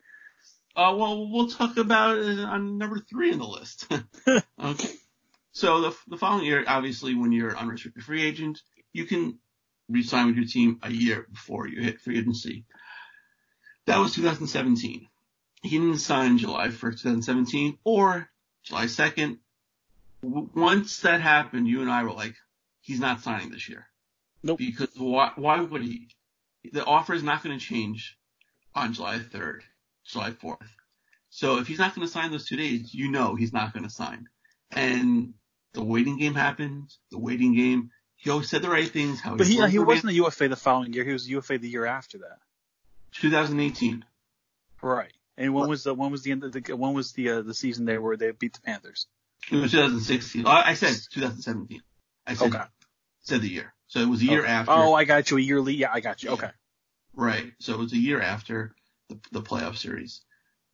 [0.75, 3.87] Uh, well, we'll talk about it on number three in the list.
[4.59, 4.89] okay.
[5.51, 8.59] So the, the following year, obviously, when you're an unrestricted free agent,
[8.91, 9.37] you can
[9.87, 12.65] re-sign with your team a year before you hit free agency.
[13.85, 15.07] That was 2017.
[15.61, 18.29] He didn't sign July 1st, 2017 or
[18.63, 19.37] July 2nd.
[20.23, 22.35] Once that happened, you and I were like,
[22.83, 23.87] he's not signing this year.
[24.43, 24.59] Nope.
[24.59, 26.09] Because why, why would he?
[26.71, 28.17] The offer is not going to change
[28.75, 29.61] on July 3rd,
[30.05, 30.67] July 4th.
[31.29, 33.83] So if he's not going to sign those two days, you know he's not going
[33.83, 34.27] to sign.
[34.71, 35.33] And
[35.73, 36.89] the waiting game happened.
[37.09, 37.89] The waiting game.
[38.15, 39.19] He always said the right things.
[39.19, 41.03] How But he he wasn't a UFA the following year.
[41.03, 42.37] He was UFA the year after that.
[43.13, 44.05] 2018.
[44.81, 45.11] Right.
[45.37, 47.53] And when was the when was the end of the when was the uh, the
[47.53, 49.07] season there where they beat the Panthers?
[49.51, 50.45] It was 2016.
[50.45, 51.81] I I said 2017.
[52.25, 52.63] I said Okay.
[53.21, 53.73] said the year.
[53.87, 54.51] So it was a year Okay.
[54.51, 54.71] after.
[54.71, 55.37] Oh, I got you.
[55.37, 55.77] A year lead.
[55.77, 56.31] Yeah, I got you.
[56.31, 56.51] Okay.
[57.13, 57.53] Right.
[57.59, 58.75] So it was a year after
[59.09, 60.21] the, the playoff series.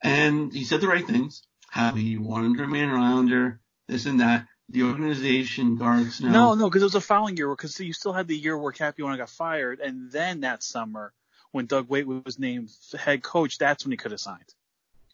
[0.02, 1.44] And he said the right things.
[1.70, 4.48] How he wanted to remain an Islander, this and that.
[4.70, 6.32] The organization guards now.
[6.32, 8.72] No, no, because it was a following year because you still had the year where
[8.72, 11.12] Capuano got fired, and then that summer
[11.52, 14.54] when Doug Weight was named head coach, that's when he could have signed.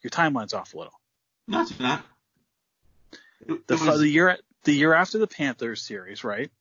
[0.02, 1.00] Your timeline's off a little.
[1.48, 2.06] No, it's not.
[3.48, 6.52] It, The, it was the year the year after the Panthers series, right?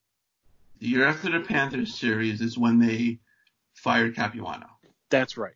[0.80, 3.18] the year after the Panthers series is when they
[3.74, 4.66] fired Capuano.
[5.08, 5.54] That's right.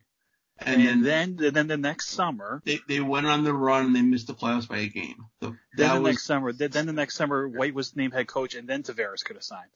[0.57, 3.95] And, And, then, then then the next summer, they, they went on the run and
[3.95, 5.25] they missed the playoffs by a game.
[5.41, 8.13] So then that the was, next summer, then then the next summer, Weight was named
[8.13, 9.69] head coach, and then Tavares could have signed.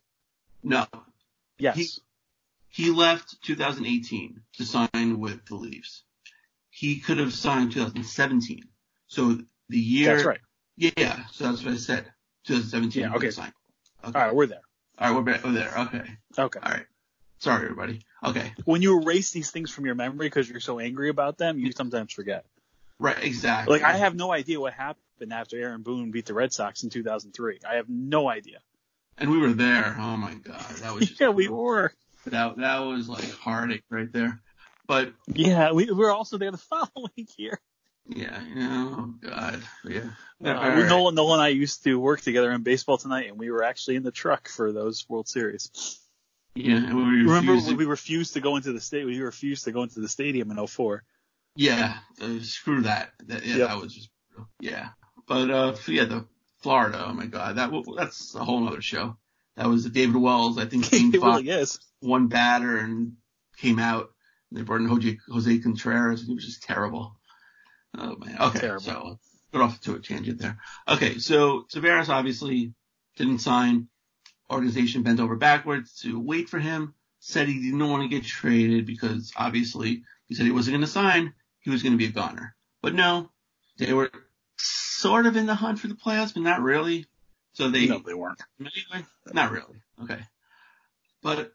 [0.63, 0.85] no.
[1.59, 1.75] Yes.
[1.77, 1.89] He-
[2.69, 6.03] He left 2018 to sign with the Leafs.
[6.71, 8.63] He could have signed 2017.
[9.07, 9.37] So
[9.69, 10.15] the year.
[10.15, 10.39] That's right.
[10.75, 12.11] Yeah, so that's what I said.
[12.45, 13.03] 2017.
[13.03, 13.31] Yeah, okay.
[13.31, 13.53] signed.
[14.03, 14.19] Okay.
[14.19, 14.61] All right, we're there.
[14.99, 15.73] All right, we're, back, we're there.
[15.77, 16.03] Okay.
[16.37, 16.59] Okay.
[16.61, 16.85] All right.
[17.39, 18.01] Sorry, everybody.
[18.23, 18.53] Okay.
[18.65, 21.71] When you erase these things from your memory because you're so angry about them, you
[21.71, 22.45] sometimes forget.
[22.99, 23.79] Right, exactly.
[23.79, 26.89] Like I have no idea what happened after Aaron Boone beat the Red Sox in
[26.89, 27.59] 2003.
[27.69, 28.59] I have no idea.
[29.17, 29.95] And we were there.
[29.99, 31.93] Oh my god, that was just yeah, we were.
[32.25, 34.41] that that was like heartache right there.
[34.87, 36.57] But Yeah, we, we were also there the
[36.95, 37.59] following year.
[38.07, 40.01] Yeah, oh god, yeah.
[40.43, 40.87] Uh, All right.
[40.89, 43.95] Nolan, Nolan and I used to work together in baseball tonight, and we were actually
[43.95, 45.99] in the truck for those World Series.
[46.55, 49.05] Yeah, and we Remember, refused to- we refused to go into the state.
[49.05, 51.03] We refused to go into the stadium in 04.
[51.55, 53.11] Yeah, uh, screw that.
[53.27, 53.67] That yeah, Yep.
[53.69, 54.09] that was just
[54.59, 54.89] yeah.
[55.27, 56.25] But uh, yeah, the
[56.57, 57.05] Florida.
[57.07, 59.17] Oh my god, that that's a whole other show.
[59.55, 60.57] That was David Wells.
[60.57, 61.65] I think it really
[62.01, 63.13] one batter and
[63.57, 64.09] came out.
[64.49, 67.15] And they brought in Jose, Jose Contreras, and he was just terrible.
[67.97, 68.37] Oh man.
[68.39, 68.81] Okay, Terrible.
[68.81, 69.19] so
[69.51, 70.57] got off to a tangent there.
[70.87, 72.73] Okay, so Tavares obviously
[73.17, 73.87] didn't sign.
[74.49, 76.93] Organization bent over backwards to wait for him.
[77.19, 80.87] Said he didn't want to get traded because obviously he said he wasn't going to
[80.87, 81.33] sign.
[81.61, 82.55] He was going to be a goner.
[82.81, 83.29] But no,
[83.77, 84.11] they were
[84.57, 87.05] sort of in the hunt for the playoffs, but not really.
[87.53, 88.41] So they no, they weren't.
[88.59, 89.81] Anyway, not really.
[90.03, 90.19] Okay,
[91.21, 91.53] but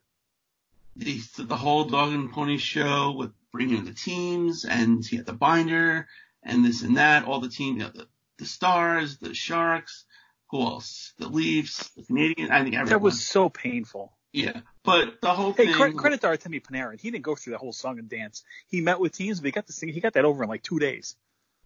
[0.97, 5.27] the the whole dog and pony show with bringing in the teams and he had
[5.27, 6.07] the binder
[6.43, 8.07] and this and that, all the team, you know, the
[8.39, 10.05] the Stars, the Sharks,
[10.51, 11.13] who else?
[11.19, 12.51] The Leafs, the Canadian.
[12.53, 12.89] I think everyone.
[12.91, 14.13] That was so painful.
[14.33, 15.75] Yeah, but the whole Hey, thing.
[15.75, 17.01] credit, credit to Artemi Panarin.
[17.01, 18.45] He didn't go through the whole song and dance.
[18.69, 19.89] He met with teams, but he got this thing.
[19.89, 21.17] He got that over in like two days.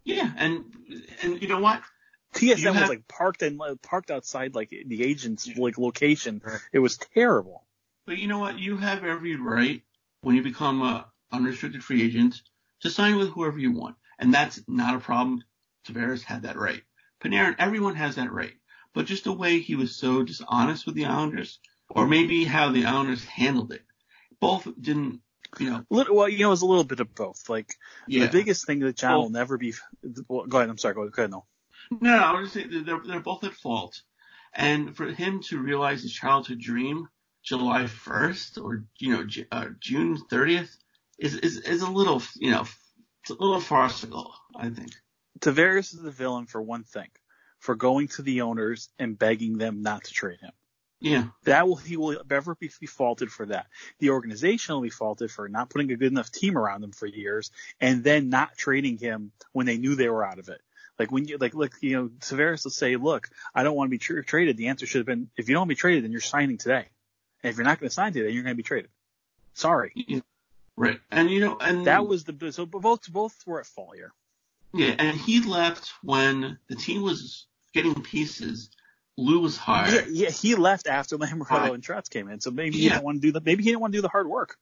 [0.05, 0.63] Yeah, and
[1.21, 1.81] and you know what?
[2.41, 6.41] You was have- like parked and uh, parked outside like the agent's like location.
[6.71, 7.63] It was terrible.
[8.07, 8.57] But you know what?
[8.57, 9.81] You have every right
[10.21, 12.41] when you become a unrestricted free agent
[12.81, 15.43] to sign with whoever you want, and that's not a problem.
[15.85, 16.81] Tavares had that right.
[17.21, 18.53] Panarin, everyone has that right.
[18.93, 21.59] But just the way he was so dishonest with the Islanders,
[21.89, 23.81] or maybe how the Islanders handled it,
[24.39, 25.19] both didn't.
[25.59, 27.47] You know, Little, well, you know, it was a little bit of both.
[27.49, 27.75] Like
[28.07, 28.25] Yeah.
[28.25, 29.73] the biggest thing that John Well- will never be.
[30.27, 30.69] Well, go ahead.
[30.69, 30.95] I'm sorry.
[30.95, 31.31] Go, go ahead.
[31.31, 31.45] No.
[31.91, 34.01] No, I was just saying they're, they're both at fault.
[34.53, 37.07] And for him to realize his childhood dream
[37.43, 40.75] July 1st or, you know, uh, June 30th
[41.19, 42.65] is, is, is a little, you know,
[43.23, 44.91] it's a little farcical, I think.
[45.39, 47.07] Tavares is the villain for one thing,
[47.59, 50.51] for going to the owners and begging them not to trade him.
[50.99, 51.27] Yeah.
[51.43, 53.67] That will he will ever be, be faulted for that.
[53.99, 57.07] The organization will be faulted for not putting a good enough team around him for
[57.07, 60.61] years and then not trading him when they knew they were out of it.
[60.99, 63.91] Like when you like look, you know Tavares will say, look, I don't want to
[63.91, 64.57] be tra- traded.
[64.57, 66.57] The answer should have been, if you don't want to be traded, then you're signing
[66.57, 66.87] today.
[67.41, 68.89] And if you're not going to sign today, then you're going to be traded.
[69.55, 69.91] Sorry.
[70.75, 70.99] Right.
[71.11, 74.11] And, you know, and That was the so both both were at fault here.
[74.73, 78.69] yeah, and he left when the team was getting pieces.
[79.15, 79.93] Lou was hired.
[79.93, 81.31] Yeah, yeah, he left after Right.
[81.31, 83.81] and Trotz came in, so maybe he didn't want to do the maybe he didn't
[83.81, 84.57] want to do the hard work.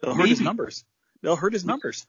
[0.00, 0.84] They'll hurt his numbers.
[1.22, 2.06] They'll hurt his numbers.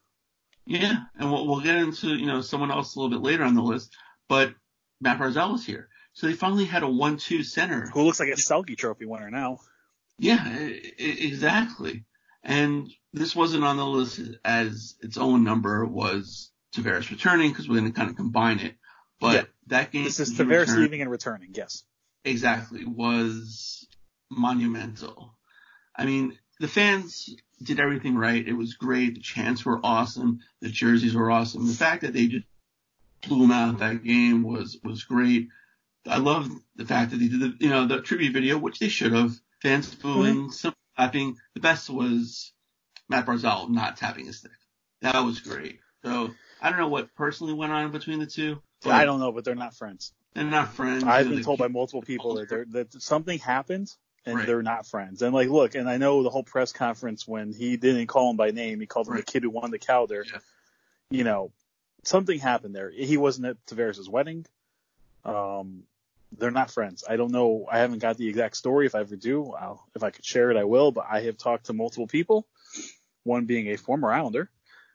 [0.66, 3.56] Yeah, and we'll, we'll get into you know someone else a little bit later on
[3.56, 3.96] the list,
[4.28, 4.54] but
[5.00, 7.88] Matt Barzal was here, so they finally had a one-two center.
[7.94, 9.60] Who looks like a Selke Trophy winner now?
[10.20, 10.46] Yeah,
[10.98, 12.04] exactly.
[12.44, 17.80] And this wasn't on the list as its own number was Tavares returning because we're
[17.80, 18.76] going to kind of combine it.
[19.20, 19.44] But Yeah.
[19.68, 21.52] that game, This is Tavares returned- leaving and returning.
[21.54, 21.84] Yes.
[22.24, 23.88] exactly was
[24.30, 25.34] monumental.
[25.96, 28.46] I mean, the fans did everything right.
[28.48, 29.16] It was great.
[29.16, 30.40] The chants were awesome.
[30.62, 31.68] The jerseys were awesome.
[31.68, 32.46] The fact that they just
[33.28, 35.50] blew them out that game was was great.
[36.06, 38.90] I love the fact that they did the you know the tribute video, which they
[38.90, 39.34] should have.
[39.62, 40.50] Fans booing, mm-hmm.
[40.52, 41.38] some clapping.
[41.56, 42.54] The best was
[43.10, 44.52] Matt Barzal not tapping his stick.
[45.02, 45.80] That was great.
[46.04, 46.32] So
[46.62, 48.62] I don't know what personally went on between the two.
[48.84, 50.14] but I don't know, but they're not friends.
[50.34, 51.04] They're not friends.
[51.04, 53.90] I've been told by multiple people that they're, that something happened
[54.26, 54.46] and Right.
[54.46, 55.22] they're not friends.
[55.22, 58.38] And like, look, and I know the whole press conference when he didn't call him
[58.38, 60.26] by name, he called him the kid who won the Calder.
[60.32, 60.40] Yeah.
[61.10, 61.52] You know,
[62.04, 62.92] something happened there.
[62.92, 64.46] He wasn't at Tavares' wedding.
[65.24, 65.84] Um,
[66.38, 67.04] they're not friends.
[67.08, 67.66] I don't know.
[67.72, 68.86] I haven't got the exact story.
[68.86, 70.92] If I ever do, I'll, if I could share it, I will.
[70.92, 72.46] But I have talked to multiple people,
[73.28, 74.50] one being a former Islander,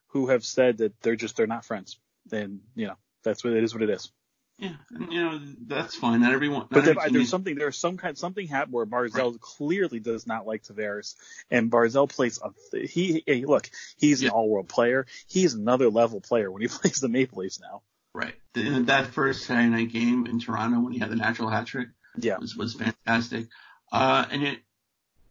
[0.09, 1.99] who have said that they're just they're not friends.
[2.33, 3.75] And you know, that's what it is.
[3.75, 4.11] What it is.
[4.59, 6.21] Yeah, and, you know that's fine.
[6.21, 6.61] Not everyone.
[6.61, 10.47] Not But there, there's something there's some kind something happened where Barzal clearly does not
[10.47, 11.17] like Tavares,
[11.51, 13.25] and Barzal plays a he.
[13.27, 15.07] Hey, look, he's an all-world player.
[15.27, 17.83] He's another level player when he plays the Maple Leafs now.
[18.15, 18.35] right.
[18.53, 21.89] The, that first Saturday night game in Toronto when he had the natural hat trick
[22.17, 23.47] Yeah, was was fantastic.
[23.91, 24.59] Uh, and it,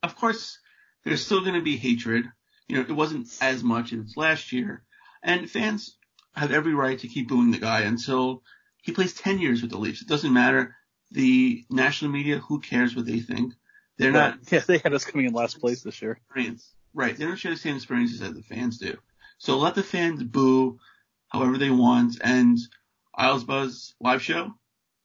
[0.04, 0.60] of course,
[1.04, 2.26] there's still going to be hatred.
[2.72, 4.84] You know, it wasn't as much as last year,
[5.22, 5.98] and fans
[6.34, 8.44] have every right to keep booing the guy until
[8.82, 10.02] he plays 10 years with the Leafs.
[10.02, 10.74] It doesn't matter.
[11.12, 13.54] The national media, who cares what they think?
[13.98, 16.14] They're not Yeah, they had us coming in last place this year.
[16.14, 16.72] experience.
[16.94, 17.18] Right.
[17.18, 18.98] They don't share the same experiences as the fans do.
[19.38, 20.80] So let the fans boo
[21.28, 22.22] however they want.
[22.24, 22.58] And
[23.14, 24.54] Isles Buzz live show,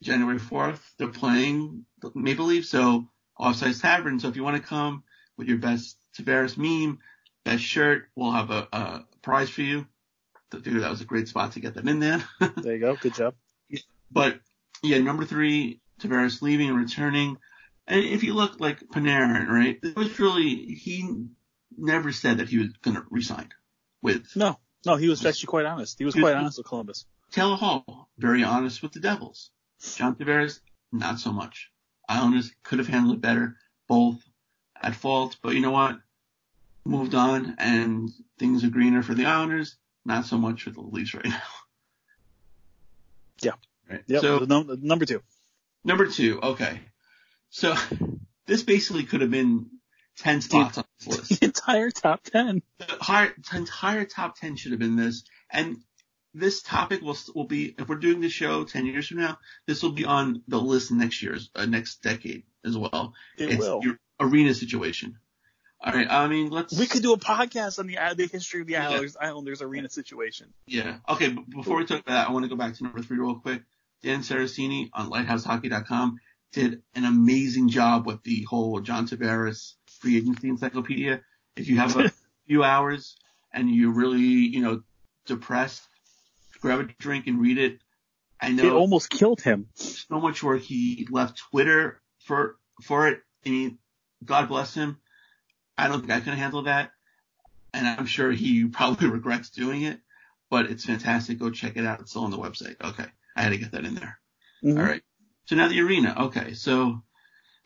[0.04, 2.64] January 4th, they're playing the Maple Leaf.
[2.66, 3.08] So
[3.40, 4.20] Offsides Tavern.
[4.20, 5.02] So if you want to come
[5.36, 7.00] with your best Tavares meme,
[7.47, 9.86] best shirt, we'll have a, a prize for you.
[10.51, 12.22] Figured that was a great spot to get them in there.
[12.57, 12.97] There you go.
[12.97, 13.34] Good job.
[14.11, 14.40] But
[14.82, 17.38] yeah, number three, Tavares leaving and returning.
[17.86, 21.26] And if you look like Panarin, right, it was really, he
[21.76, 23.49] never said that he was going to resign
[24.03, 25.99] with No, no, he was actually quite honest.
[25.99, 27.07] He was quite honest with Columbus.
[27.30, 29.51] Taylor Hall, very honest with the Devils.
[29.97, 30.61] John Tavares,
[30.92, 31.70] not so much.
[32.09, 33.57] Islanders could have handled it better,
[33.88, 34.18] both
[34.80, 35.99] at fault, but you know what?
[36.87, 41.14] Moved on and things are greener for the Islanders, not so much for the Leafs
[41.14, 41.43] right now.
[43.43, 43.53] Yeah.
[43.91, 44.03] Right.
[44.07, 44.22] Yep.
[44.22, 45.22] So num- number two.
[45.84, 46.80] Number two, okay.
[47.51, 47.74] So
[48.47, 49.66] this basically could have been
[50.20, 51.41] 10 spots on this list.
[51.41, 52.62] The entire top ten.
[52.78, 55.24] The higher, the entire top 10 should have been this.
[55.51, 55.76] And
[56.37, 59.82] this topic will will be if we're doing the show ten years from now, this
[59.82, 63.14] will be on the list next year's uh, next decade as well.
[63.39, 63.80] It it's will.
[63.82, 65.18] Your arena situation.
[65.81, 66.11] All right.
[66.11, 66.77] I mean, let's.
[66.79, 68.89] We could do a podcast on the the history of the Yeah.
[68.89, 70.53] Islanders, Islanders arena situation.
[70.66, 70.99] Yeah.
[71.09, 71.29] Okay.
[71.29, 73.37] But before we talk about that, I want to go back to number three real
[73.37, 73.62] quick.
[74.03, 76.18] Dan Saraceni on LighthouseHockey.com
[76.53, 81.20] did an amazing job with the whole John Tavares free agency encyclopedia.
[81.57, 82.12] If you have a
[82.47, 83.16] few hours
[83.53, 84.83] and you're really, you know,
[85.27, 85.83] depressed,
[86.61, 87.79] grab a drink and read it.
[88.41, 89.68] I know It almost killed him.
[89.74, 90.61] so much work.
[90.62, 93.20] He left Twitter for for it.
[93.45, 93.79] I mean,
[94.24, 94.99] God bless him.
[95.79, 96.91] I don't think I can handle that,
[97.72, 100.01] and I'm sure he probably regrets doing it.
[100.49, 101.39] But it's fantastic.
[101.39, 102.01] Go check it out.
[102.01, 102.77] It's still on the website.
[102.81, 104.18] Okay, I had to get that in there.
[104.62, 104.79] Mhm.
[104.79, 105.03] All right.
[105.47, 106.14] So now the arena.
[106.27, 107.03] Okay, so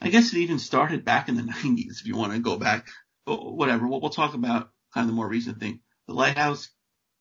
[0.01, 2.89] I guess it even started back in the 90s if you want to go back.
[3.27, 3.87] But whatever.
[3.87, 5.81] We'll, we'll talk about kind of the more recent thing.
[6.07, 6.71] The lighthouse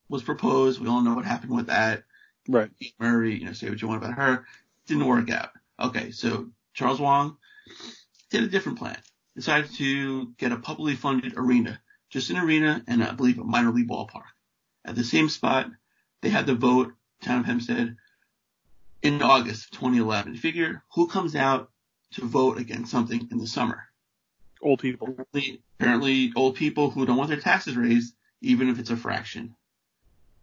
[0.08, 0.80] was proposed.
[0.80, 2.04] We all know what happened with that.
[2.48, 2.70] Right.
[2.98, 4.46] Murray, you know, say what you want about her.
[4.86, 5.50] Didn't work out.
[5.78, 7.36] Okay, so Charles Wang
[8.30, 8.96] did a different plan.
[9.36, 13.70] Decided to get a publicly funded arena, just an arena and I believe a minor
[13.70, 14.24] league ballpark.
[14.84, 15.70] At the same spot,
[16.20, 17.96] they had the vote, town of Hempstead,
[19.02, 20.36] in August of 2011.
[20.36, 21.70] Figure who comes out
[22.12, 23.84] to vote against something in the summer.
[24.62, 25.08] Old people.
[25.08, 29.54] Apparently, apparently old people who don't want their taxes raised, even if it's a fraction.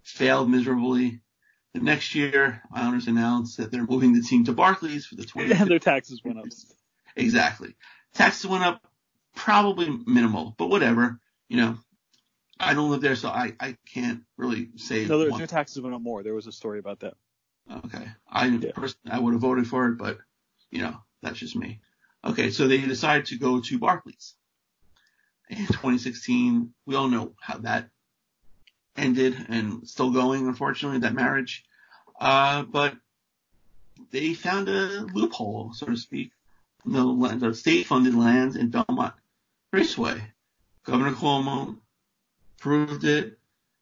[0.03, 1.21] Failed miserably.
[1.73, 5.51] The next year, Islanders announced that they're moving the team to Barclays for the 20.
[5.59, 6.45] And their taxes went up.
[7.15, 7.75] Exactly.
[8.17, 8.81] Taxes went up,
[9.35, 11.19] probably minimal, but whatever.
[11.49, 11.77] You know,
[12.59, 15.05] I don't live there, so I, I can't really say.
[15.05, 16.23] No, their, taxes went up more.
[16.23, 17.13] There was a story about that.
[17.85, 18.07] Okay.
[18.27, 20.17] I personally, I would have voted for it, but
[20.71, 21.79] you know, that's just me.
[22.25, 24.33] Okay, so they decided to go to Barclays.
[25.49, 27.89] In 2016, we all know how that
[28.97, 31.63] ended and still going, unfortunately, that marriage.
[32.19, 32.95] Uh, but
[34.09, 36.31] they found a loophole, so to speak.
[36.87, 39.13] The, land- the state-funded lands in Belmont
[39.73, 40.21] Raceway.
[40.85, 41.77] Governor Cuomo
[42.59, 43.37] proved it,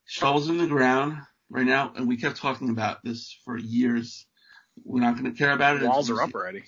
[0.06, 1.18] shovels in the ground
[1.50, 4.26] right now, and we kept talking about this for years.
[4.84, 5.84] We're not going to care about it.
[5.84, 6.64] Walls until are up already.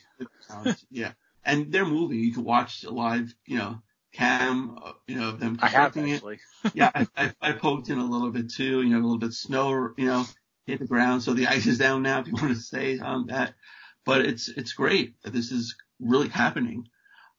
[0.92, 1.14] yeah,
[1.44, 2.20] and they're moving.
[2.20, 3.82] You can watch a live, you know,
[4.14, 4.78] cam,
[5.08, 6.74] you know, of them I have constructing it.
[6.76, 8.84] yeah, I, I, I poked in a little bit too.
[8.84, 10.26] You know, a little bit of snow, you know,
[10.68, 12.20] hit the ground, so the ice is down now.
[12.20, 13.56] If you want to say um, that,
[14.06, 16.88] but it's it's great this is really happening.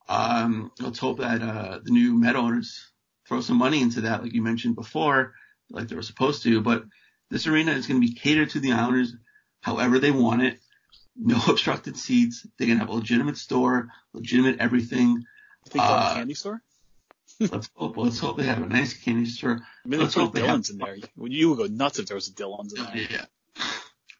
[0.08, 2.90] Um, let's hope that uh, the new Met owners
[3.26, 5.34] throw some money into that, like you mentioned before,
[5.70, 6.60] like they were supposed to.
[6.60, 6.84] But
[7.30, 9.14] this arena is going to be catered to the Islanders
[9.60, 10.58] however they want it.
[11.16, 12.46] No obstructed seats.
[12.56, 15.24] They're going to have a legitimate store, legitimate everything.
[15.66, 16.62] I think uh, candy store.
[17.40, 17.96] let's hope.
[17.96, 19.60] Let's hope they have a nice candy store.
[19.84, 20.96] I mean, let's hope they have- Dylan's in there.
[21.16, 22.96] You would go nuts if there was a Dylan's in there.
[22.96, 23.24] Yeah.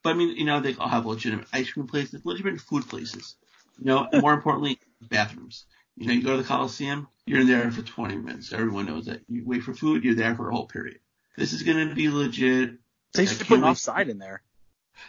[0.03, 3.35] But I mean, you know, they all have legitimate ice cream places, legitimate food places.
[3.79, 5.65] You know, more importantly, bathrooms.
[5.97, 8.53] You know, you go to the Coliseum, you're there for 20 minutes.
[8.53, 9.21] Everyone knows that.
[9.29, 11.01] You wait for food, you're there for a whole period.
[11.37, 12.79] This is going to be legit.
[13.15, 14.43] They should put an offside in there.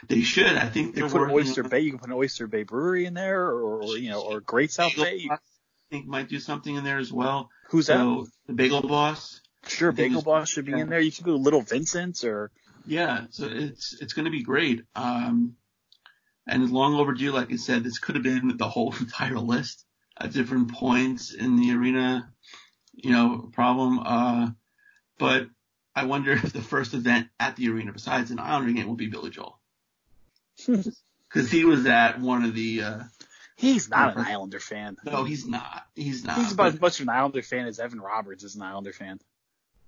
[0.08, 0.46] They should.
[0.46, 1.80] I think they're put an Oyster on- Bay.
[1.80, 4.72] You can put an Oyster Bay Brewery in there, or, or you know, or Great
[4.72, 5.28] South Bagel Bay.
[5.28, 7.50] Boss, I think might do something in there as well.
[7.70, 9.42] Who's so, The Bagel Boss.
[9.68, 11.00] Sure, Bagel Boss should be in there.
[11.00, 12.52] You could go to Little Vincent's or
[12.86, 14.84] Yeah, so it's it's going to be great.
[14.96, 15.56] Um,
[16.48, 17.32] and it's long overdue.
[17.32, 19.86] Like I said, this could have been the whole entire list
[20.18, 22.32] at different points in the arena,
[22.94, 24.00] you know, problem.
[24.00, 24.50] Uh,
[25.18, 25.48] but
[25.96, 29.08] I wonder if the first event at the arena, besides an Islander game, will be
[29.08, 29.60] Billy Joel,
[30.68, 32.82] because he was at one of the.
[32.84, 33.00] Uh,
[33.58, 34.98] he's not an Islander fan.
[35.06, 35.86] no, he's not.
[35.96, 36.38] He's not.
[36.38, 38.94] He's about but- as much of an Islander fan as Evan Roberts is an Islander
[38.94, 39.20] fan.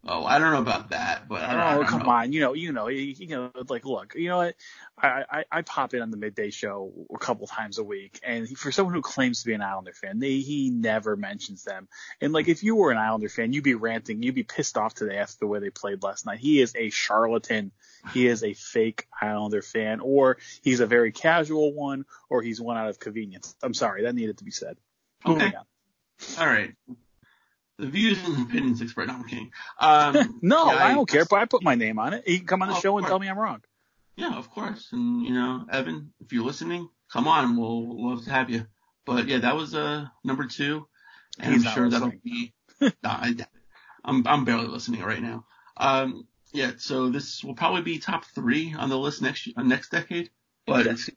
[0.08, 2.10] Oh, I don't know about that, but I don't, I Oh, don't come know.
[2.10, 2.34] on.
[2.34, 4.56] You know, you know, you, you know, like, look, you know what?
[4.98, 8.48] I, I, I pop in on the midday show a couple times a week, and
[8.58, 11.88] for someone who claims to be an Islander fan, they, he never mentions them.
[12.20, 14.94] And like, if you were an Islander fan, you'd be ranting, you'd be pissed off
[14.94, 16.40] today after the way they played last night.
[16.40, 17.72] He is a charlatan.
[18.14, 22.78] He is a fake Islander fan, or he's a very casual one, or he's one
[22.78, 23.56] out of convenience.
[23.62, 24.78] I'm sorry, that needed to be said.
[25.26, 25.52] Okay.
[26.40, 26.74] All right.
[27.78, 29.08] The views and opinions expressed.
[29.10, 29.52] No, I'm kidding.
[29.80, 32.24] Um, No, yeah, I don't care, but I put my name on it.
[32.28, 33.62] He can come on the Oh, show and tell me I'm wrong.
[34.16, 34.90] Yeah, of course.
[34.92, 38.66] And you know, Evan, if you're listening, come on, we'll, we'll love to have you.
[39.06, 40.88] But yeah, that was uh number two,
[41.40, 42.54] and He's I'm sure that'll be.
[42.82, 43.36] no, I,
[44.06, 45.46] I'm I'm barely listening right now.
[45.78, 49.90] Um, yeah, so this will probably be top three on the list next uh, next
[49.92, 50.30] decade.
[50.68, 51.10] But it's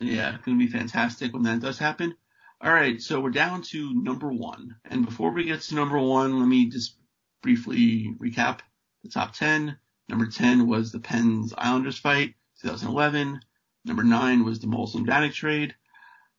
[0.00, 2.14] yeah, it's gonna be fantastic when that does happen.
[2.62, 6.38] All right, so we're down to number one, and before we get to number one,
[6.38, 6.94] let me just
[7.42, 8.58] briefly recap
[9.02, 9.78] the top ten.
[10.10, 13.40] Number 10 was the Pens Islanders fight, 2011.
[13.86, 15.74] Number 9 was the Moulson Vanek trade.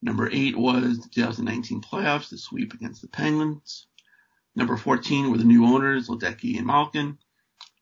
[0.02, 3.88] Number 8 was the 2019 playoffs, the sweep against the Penguins.
[4.56, 7.18] Number 14 were the new owners, Ledecky and Malkin.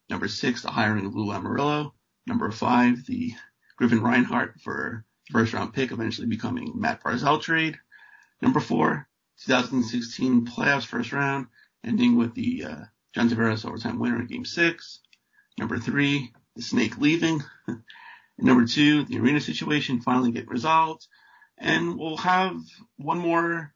[0.09, 1.91] Number 6, the hiring of Lou Lamoriello.
[2.25, 3.33] Number 5, the
[3.75, 7.79] Griffin Reinhart for first round pick, eventually becoming Matt Barzal trade.
[8.41, 9.07] Number 4,
[9.45, 11.47] 2016 playoffs first round,
[11.83, 12.83] ending with the uh,
[13.13, 14.99] John Tavares overtime winner in game 6.
[15.57, 17.43] Number 3, the snake leaving.
[18.37, 21.07] number 2, the arena situation finally get resolved.
[21.57, 22.55] And we'll have
[22.97, 23.73] one more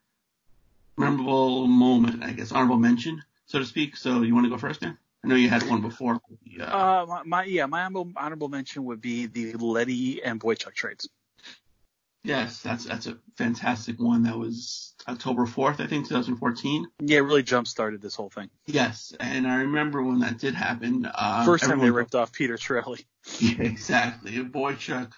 [0.98, 3.98] memorable moment, I guess, honorable mention, so to speak.
[3.98, 4.98] So you want to go first, Dan?
[5.24, 6.20] I know you had one before.
[6.60, 11.10] Uh, uh my, my, yeah, my honorable mention would be the Leddy and Boychuk trades.
[12.24, 14.24] Yes, that's that's a fantastic one.
[14.24, 16.88] That was October 4th, I think, 2014.
[17.02, 18.50] Yeah, it really jump started this whole thing.
[18.66, 21.06] Yes, and I remember when that did happen.
[21.06, 23.06] Uh, First time they ripped off Peter Chiarelli.
[23.40, 24.32] Yeah, exactly.
[24.44, 25.12] Boychuk,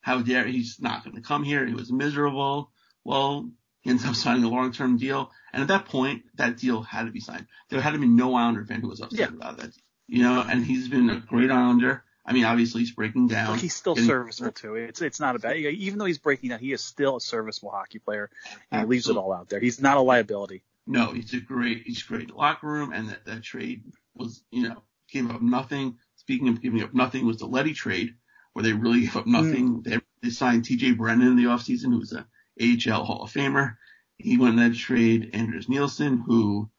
[0.00, 1.64] how dare he's not going to come here?
[1.64, 2.72] He was miserable.
[3.04, 3.48] Well,
[3.82, 7.12] he ends up signing a long-term deal, and at that point, that deal had to
[7.12, 7.46] be signed.
[7.70, 9.26] There had to be no Islander fan who was upset yeah.
[9.28, 9.70] about that.
[10.08, 12.04] You know, and he's been a great Islander.
[12.24, 13.58] I mean, obviously he's breaking down.
[13.58, 14.76] He's still getting, serviceable too.
[14.76, 15.56] It's it's not a bad.
[15.56, 18.30] Even though he's breaking down, he is still a serviceable hockey player,
[18.70, 19.60] and he leaves it all out there.
[19.60, 20.62] He's not a liability.
[20.86, 21.82] No, he's a great.
[21.84, 25.98] He's great locker room, and that that trade was, you know, gave up nothing.
[26.16, 28.14] Speaking of giving up nothing, was the Leddy trade,
[28.52, 29.82] where they really gave up nothing.
[29.82, 29.84] Mm.
[29.84, 30.92] They, they signed T.J.
[30.92, 32.26] Brennan in the offseason, who was a
[32.60, 33.76] AHL Hall of Famer.
[34.16, 36.70] He went in that trade Anders Nilsson, who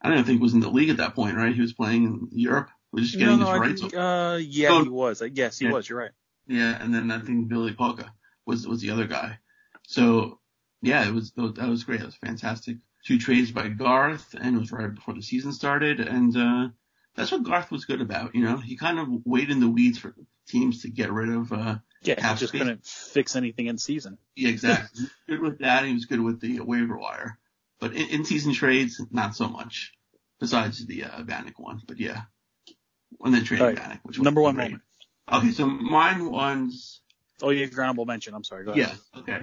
[0.00, 1.54] I don't think was in the league at that point, right?
[1.54, 2.70] He was playing in Europe.
[2.92, 3.94] Was just getting no, no, his rights.
[3.94, 5.22] uh, yeah, so, he was.
[5.32, 5.72] Yes, he yeah.
[5.72, 5.88] was.
[5.88, 6.10] You're right.
[6.48, 8.10] Yeah, and then I think Ville Pokka
[8.44, 9.38] was was the other guy.
[9.86, 10.40] So
[10.82, 12.00] yeah, it was that was great.
[12.00, 12.78] It was fantastic.
[13.04, 16.68] Two trades by Garth, and it was right before the season started, and uh,
[17.14, 18.34] that's what Garth was good about.
[18.34, 20.14] You know, he kind of waited in the weeds for
[20.48, 21.52] teams to get rid of.
[21.52, 22.60] Uh, yeah, he just space.
[22.60, 24.18] couldn't fix anything in season.
[24.34, 25.04] Yeah, exactly.
[25.28, 25.84] good with that.
[25.84, 27.38] He was good with the waiver wire,
[27.78, 29.92] but in, in season trades, not so much.
[30.40, 32.22] Besides the uh, Vanek one, but yeah
[33.22, 33.76] and then trading right.
[33.76, 34.82] Vanek, which number one moment.
[35.32, 37.00] Okay, so mine was.
[37.42, 38.34] Oh, you honorable mention.
[38.34, 38.64] I'm sorry.
[38.64, 38.96] Go ahead.
[39.14, 39.20] Yeah.
[39.20, 39.40] Okay.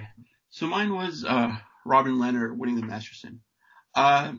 [0.50, 3.40] So mine was uh, Robin Lehner winning the Masterton.
[3.94, 4.32] Uh,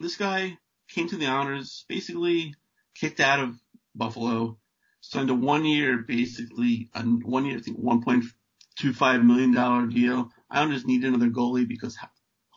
[0.00, 0.58] this guy
[0.88, 2.54] came to the Islanders, basically
[2.94, 3.54] kicked out of
[3.94, 4.58] Buffalo,
[5.00, 10.30] signed a one year, basically a one year, I think 1.25 million dollar deal.
[10.50, 11.96] Islanders needed another goalie because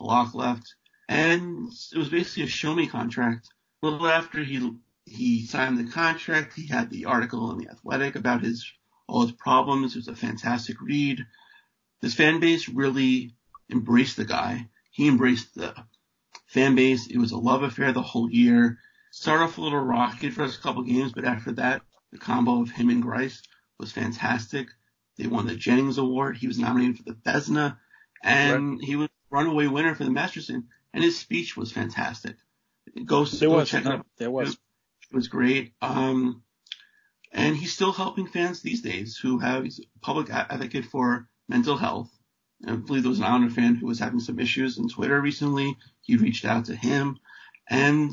[0.00, 0.74] Halak left,
[1.08, 3.48] and it was basically a show me contract.
[3.82, 4.72] A little after he
[5.04, 6.54] he signed the contract.
[6.54, 8.70] He had the article in the Athletic about his
[9.08, 9.94] all his problems.
[9.94, 11.20] It was a fantastic read.
[12.00, 13.34] This fan base really
[13.70, 14.68] embraced the guy.
[14.90, 15.74] He embraced the
[16.46, 17.06] fan base.
[17.06, 18.78] It was a love affair the whole year.
[19.10, 21.82] Started off a little rocky for us a couple games, but after that,
[22.12, 23.42] the combo of him and Greiss
[23.78, 24.68] was fantastic.
[25.18, 26.38] They won the Jennings Award.
[26.38, 27.76] He was nominated for the Vezina,
[28.22, 28.84] and right.
[28.84, 30.68] he was runaway winner for the Masterton.
[30.94, 32.36] And his speech was fantastic.
[33.04, 34.58] Go, there go was, check no, There was
[35.12, 35.72] was great.
[35.80, 36.42] Um,
[37.32, 41.76] and he's still helping fans these days who have, he's a public advocate for mental
[41.76, 42.10] health.
[42.66, 45.76] I believe there was an Islander fan who was having some issues on Twitter recently.
[46.02, 47.18] He reached out to him.
[47.68, 48.12] And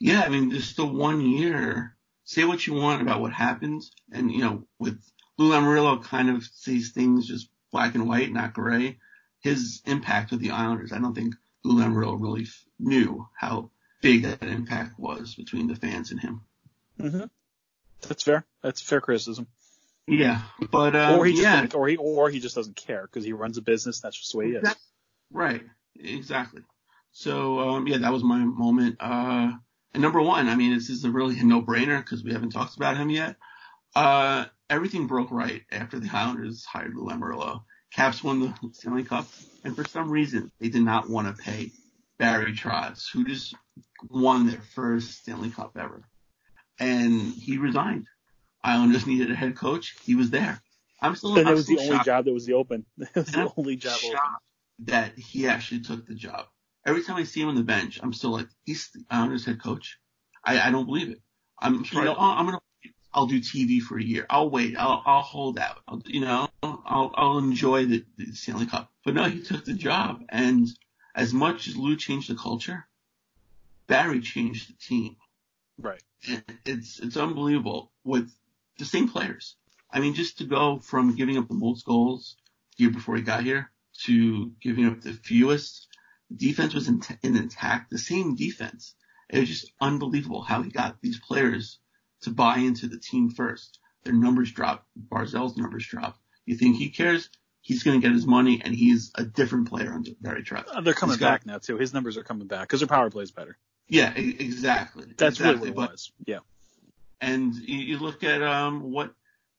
[0.00, 1.96] yeah, I mean, there's still one year.
[2.24, 3.82] Say what you want about what happened.
[4.12, 5.02] And, you know, with
[5.36, 8.98] Lou Lamoriello kind of sees things just black and white, not gray.
[9.40, 11.34] His impact with the Islanders, I don't think
[11.64, 12.46] Lou Lamoriello really
[12.78, 13.71] knew how
[14.02, 16.42] big that impact was between the fans and him.
[17.00, 17.24] Mm-hmm.
[18.06, 18.44] That's fair.
[18.62, 19.46] That's fair criticism.
[20.06, 21.66] Yeah, but um, or he just yeah.
[21.74, 24.00] or he or he just doesn't care because he runs a business.
[24.00, 24.74] That's just the way he is.
[25.30, 25.62] right.
[25.96, 26.62] Exactly.
[27.12, 28.96] So um, yeah, that was my moment.
[28.98, 29.52] Uh,
[29.94, 32.76] and number one, I mean, this is a really a no-brainer because we haven't talked
[32.76, 33.36] about him yet.
[33.94, 37.62] Uh, everything broke right after the Islanders hired Lou Lamoriello.
[37.92, 39.26] Caps won the Stanley Cup,
[39.64, 41.72] and for some reason, they did not want to pay
[42.22, 43.54] Barry Trotz, who just
[44.08, 46.04] won their first Stanley Cup ever.
[46.78, 48.06] And he resigned.
[48.62, 49.96] Islanders needed a head coach.
[50.04, 50.62] He was there.
[51.00, 51.36] I'm still.
[51.36, 52.86] And that was the only job that was the open.
[52.96, 54.18] That was the only job open.
[54.84, 56.46] That he actually took the job.
[56.86, 59.60] Every time I see him on the bench, I'm still like, he's the Islanders head
[59.60, 59.98] coach.
[60.44, 61.20] I, I don't believe it.
[61.60, 62.06] I'm sorry.
[62.06, 62.60] You know, oh, I'm gonna.
[63.12, 64.26] I'll do TV for a year.
[64.30, 64.76] I'll wait.
[64.78, 65.80] I'll, I'll hold out.
[65.86, 68.90] I'll, you know, I'll, I'll enjoy the, the Stanley Cup.
[69.04, 70.22] But no, he took the job.
[70.30, 70.68] And
[71.14, 72.86] as much as Lou changed the culture,
[73.86, 75.16] Barry changed the team.
[75.78, 76.02] Right.
[76.28, 78.30] And It's it's unbelievable with
[78.78, 79.56] the same players.
[79.90, 82.36] I mean, just to go from giving up the most goals
[82.76, 83.70] the year before he got here
[84.04, 85.88] to giving up the fewest,
[86.34, 87.90] defense was in, in intact.
[87.90, 88.94] The same defense.
[89.28, 91.78] It was just unbelievable how he got these players
[92.22, 93.78] to buy into the team first.
[94.04, 94.86] Their numbers dropped.
[94.96, 96.20] Barzal's numbers dropped.
[96.46, 97.28] You think he cares?
[97.62, 100.66] He's going to get his money, and he's a different player under Barry Trotz.
[100.70, 101.78] Uh, they're coming guy- back now too.
[101.78, 103.56] His numbers are coming back because their power play is better.
[103.88, 105.06] Yeah, exactly.
[105.16, 105.70] That's exactly.
[105.70, 106.12] really what it was.
[106.26, 106.38] Yeah.
[107.20, 109.14] and you, you look at um what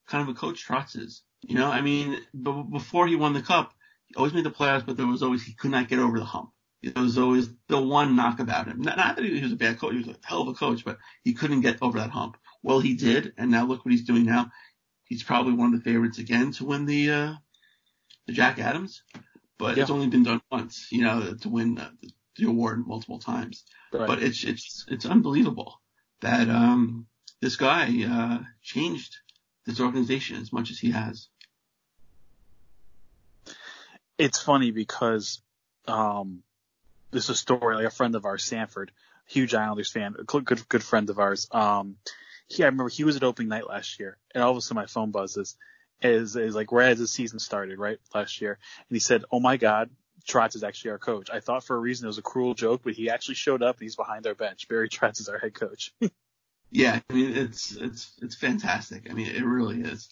[0.08, 1.22] kind of a coach Trotz is.
[1.42, 3.74] You know, I mean, b- before he won the cup,
[4.08, 6.26] he always made the playoffs, but there was always he could not get over the
[6.26, 6.52] hump.
[6.82, 8.82] There was always the one knock about him.
[8.82, 10.84] Not, not that he was a bad coach; he was a hell of a coach,
[10.84, 12.36] but he couldn't get over that hump.
[12.62, 14.52] Well, he did, and now look what he's doing now.
[15.06, 17.38] He's probably one of the favorites again to win the uh, the
[18.30, 19.04] Jack Adams,
[19.58, 20.88] but it's only been done once.
[20.92, 21.92] You know, to win the,
[22.38, 23.64] the award multiple times.
[23.92, 24.08] Right.
[24.08, 25.82] But it's it's it's unbelievable
[26.22, 27.08] that um
[27.42, 29.18] this guy uh changed
[29.66, 31.28] this organization as much as he has.
[34.18, 35.42] it's funny because
[35.88, 36.44] um,
[37.12, 38.92] this is a story like a friend of ours, Sanford,
[39.28, 41.48] huge Islanders fan, a good good friend of ours.
[41.52, 41.98] Um,
[42.48, 44.82] he I remember he was at opening night last year, and all of a sudden
[44.82, 45.56] my phone buzzes.
[46.02, 48.58] Is is like right as the season started, right last year,
[48.90, 49.90] and he said, "Oh my God,
[50.28, 52.82] Trotz is actually our coach." I thought for a reason it was a cruel joke,
[52.84, 54.68] but he actually showed up and he's behind our bench.
[54.68, 55.94] Barry Trotz is our head coach.
[56.76, 59.08] Yeah, I mean it's it's it's fantastic.
[59.08, 60.10] I mean it really is.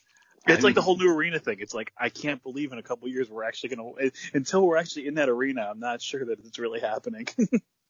[0.47, 1.57] It's I like the whole new arena thing.
[1.59, 4.65] It's like I can't believe in a couple of years we're actually gonna eh, until
[4.65, 5.67] we're actually in that arena.
[5.69, 7.27] I'm not sure that it's really happening.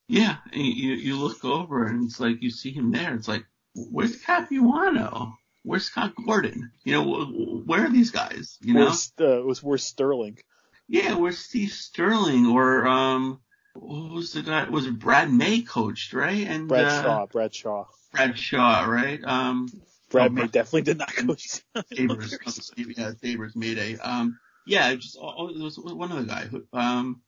[0.07, 3.13] Yeah, you you look over and it's like you see him there.
[3.15, 5.37] It's like where's Capuano?
[5.63, 6.71] Where's Scott Gordon?
[6.83, 7.25] You know
[7.65, 8.57] where are these guys?
[8.61, 8.85] You know?
[8.85, 10.39] Where's, uh, was where's Stirling?
[10.87, 13.39] Yeah, where's Steve Stirling or um
[13.73, 14.67] what was the guy?
[14.69, 16.45] Was it Brad May coached right?
[16.47, 17.25] And Brad uh, Shaw.
[17.27, 17.85] Brad Shaw.
[18.11, 19.23] Brad Shaw, right?
[19.23, 19.69] Um,
[20.09, 21.61] Brad oh, May definitely did not coach.
[21.93, 26.65] Sabres, yeah, Sabres made a um, yeah, just oh, it was one other guy who
[26.73, 27.21] um,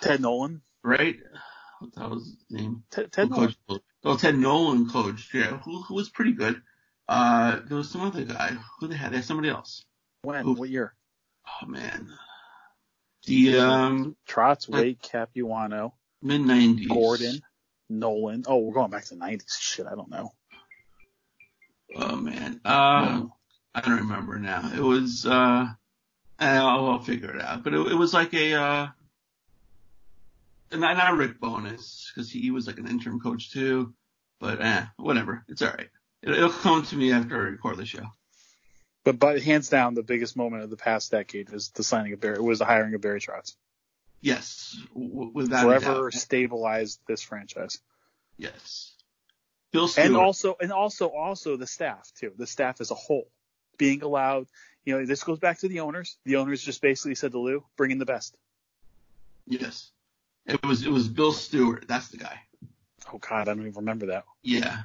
[0.00, 0.62] Ted Nolan.
[0.82, 1.16] right?
[1.80, 2.84] What the hell was his name?
[2.90, 3.54] Ted, Ted Nolan.
[3.68, 6.62] coached- Oh, Ted Nolan coached, yeah, who, who was pretty good.
[7.08, 9.12] Uh, there was some other guy who they had.
[9.12, 9.84] They had somebody else.
[10.22, 10.44] When?
[10.44, 10.94] Who- What year?
[11.62, 12.08] Oh man,
[13.26, 16.88] the um Trotz, Weight, Capuano, mid nineties.
[16.88, 17.40] Gordon,
[17.88, 18.42] Nolan.
[18.48, 19.56] Oh, we're going back to the 90s.
[19.60, 20.32] Shit, I don't know.
[21.94, 23.22] Oh man, uh,
[23.74, 24.72] I don't remember now.
[24.74, 25.68] It was uh,
[26.40, 27.62] I'll, I'll figure it out.
[27.62, 28.86] But it, it was like a uh,
[30.72, 33.94] not, not Rick Bowness because he, he was like an interim coach too.
[34.40, 35.44] But eh, whatever.
[35.48, 35.88] It's all right.
[36.22, 38.06] It, it'll come to me after I record the show.
[39.04, 42.20] But, but hands down, the biggest moment of the past decade was the signing of
[42.20, 43.54] Barry, was the hiring of Barry Trotz.
[44.20, 47.78] Yes, without Forever stabilized this franchise.
[48.36, 48.92] Yes.
[49.72, 50.06] Bill Stewart.
[50.06, 52.32] And also, and also, also the staff too.
[52.36, 53.28] The staff as a whole
[53.78, 54.46] being allowed.
[54.84, 56.16] You know, this goes back to the owners.
[56.24, 58.36] The owners just basically said to Lou, "Bring in the best."
[59.46, 59.90] yes.
[60.46, 61.86] It was it was Bill Stewart.
[61.88, 62.40] That's the guy.
[63.12, 64.24] Oh God, I don't even remember that.
[64.42, 64.82] Yeah.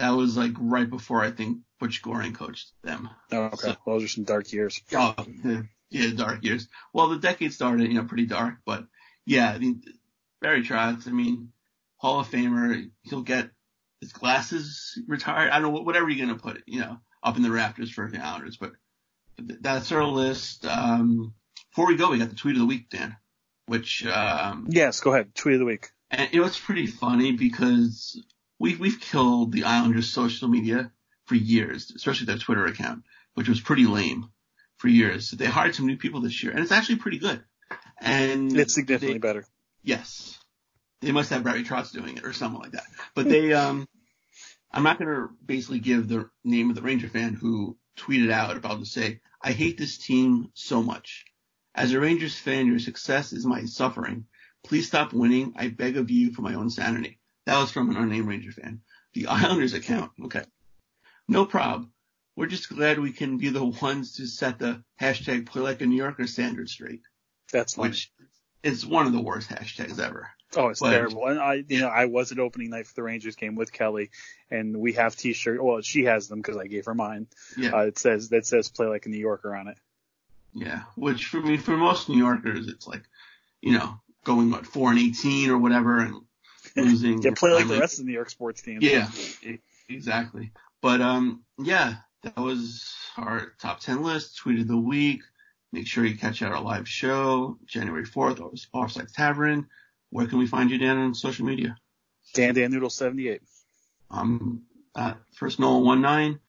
[0.00, 3.10] That was like right before I think Butch Goring coached them.
[3.32, 4.80] Oh, okay, So- those are some dark years.
[4.94, 6.68] Oh, yeah, yeah, dark years.
[6.94, 8.86] Well, the decade started, you know, pretty dark, but
[9.26, 9.82] yeah, I mean,
[10.40, 11.52] Barry Trotz, I mean,
[11.98, 13.50] Hall of Famer, he'll get
[14.00, 15.50] his glasses retired.
[15.50, 17.90] I don't know, whatever you're going to put it, you know, up in the rafters
[17.90, 18.72] for the Islanders, but
[19.36, 20.64] th- that's our list.
[20.64, 21.34] Um,
[21.70, 23.16] before we go, we got the tweet of the week, Dan,
[23.66, 25.34] which, um, Yes, go ahead.
[25.34, 25.90] Tweet of the week.
[26.10, 28.18] and it was pretty funny because
[28.60, 30.92] we've we've killed the Islanders' social media
[31.24, 33.02] for years, especially their Twitter account,
[33.34, 34.30] which was pretty lame
[34.76, 35.30] for years.
[35.32, 37.42] They hired some new people this year, and it's actually pretty good.
[38.00, 39.46] And It's significantly they- better.
[39.82, 40.38] Yes,
[41.00, 42.84] they must have Barry Trotz doing it or something like that.
[43.14, 43.88] But they, um,
[44.70, 48.56] I'm not going to basically give the name of the Ranger fan who tweeted out
[48.56, 51.24] about to say, I hate this team so much.
[51.74, 54.26] As a Rangers fan, your success is my suffering.
[54.64, 55.54] Please stop winning.
[55.56, 57.19] I beg of you for my own sanity.
[57.50, 58.80] That was from an unnamed Ranger fan.
[59.12, 60.12] The Islanders account.
[60.26, 60.44] Okay.
[61.26, 61.92] No problem.
[62.36, 65.86] We're just glad we can be the ones to set the hashtag play like a
[65.86, 67.00] New Yorker standard straight,
[67.52, 67.88] That's funny.
[67.88, 68.12] which
[68.62, 70.30] is one of the worst hashtags ever.
[70.56, 71.26] Oh, it's But- terrible.
[71.26, 74.10] And I, you know, I was at opening night for the Rangers game with Kelly,
[74.48, 75.60] and we have T-shirt.
[75.60, 77.26] Well, she has them because I gave her mine.
[77.56, 77.70] Yeah.
[77.74, 79.78] Uh, it says that says "Play like a New Yorker" on it.
[80.54, 83.02] Yeah, which for me, for most New Yorkers, it's like,
[83.60, 86.14] you know, going what four and eighteen or whatever and
[86.76, 87.22] losing.
[87.22, 88.82] Yeah, play like the rest of the New York sports teams.
[88.82, 89.08] Yeah,
[89.88, 90.52] exactly.
[90.80, 94.38] But um, yeah, that was our top ten list.
[94.38, 95.22] Tweet of the week.
[95.72, 98.40] Make sure you catch out our live show January fourth,
[98.72, 99.68] Offside Tavern.
[100.10, 101.76] Where can we find you, Dan, on social media?
[102.34, 103.42] Dan Dan Noodle seventy eight.
[104.10, 104.62] Um,
[104.96, 106.40] at first Nolan one nine.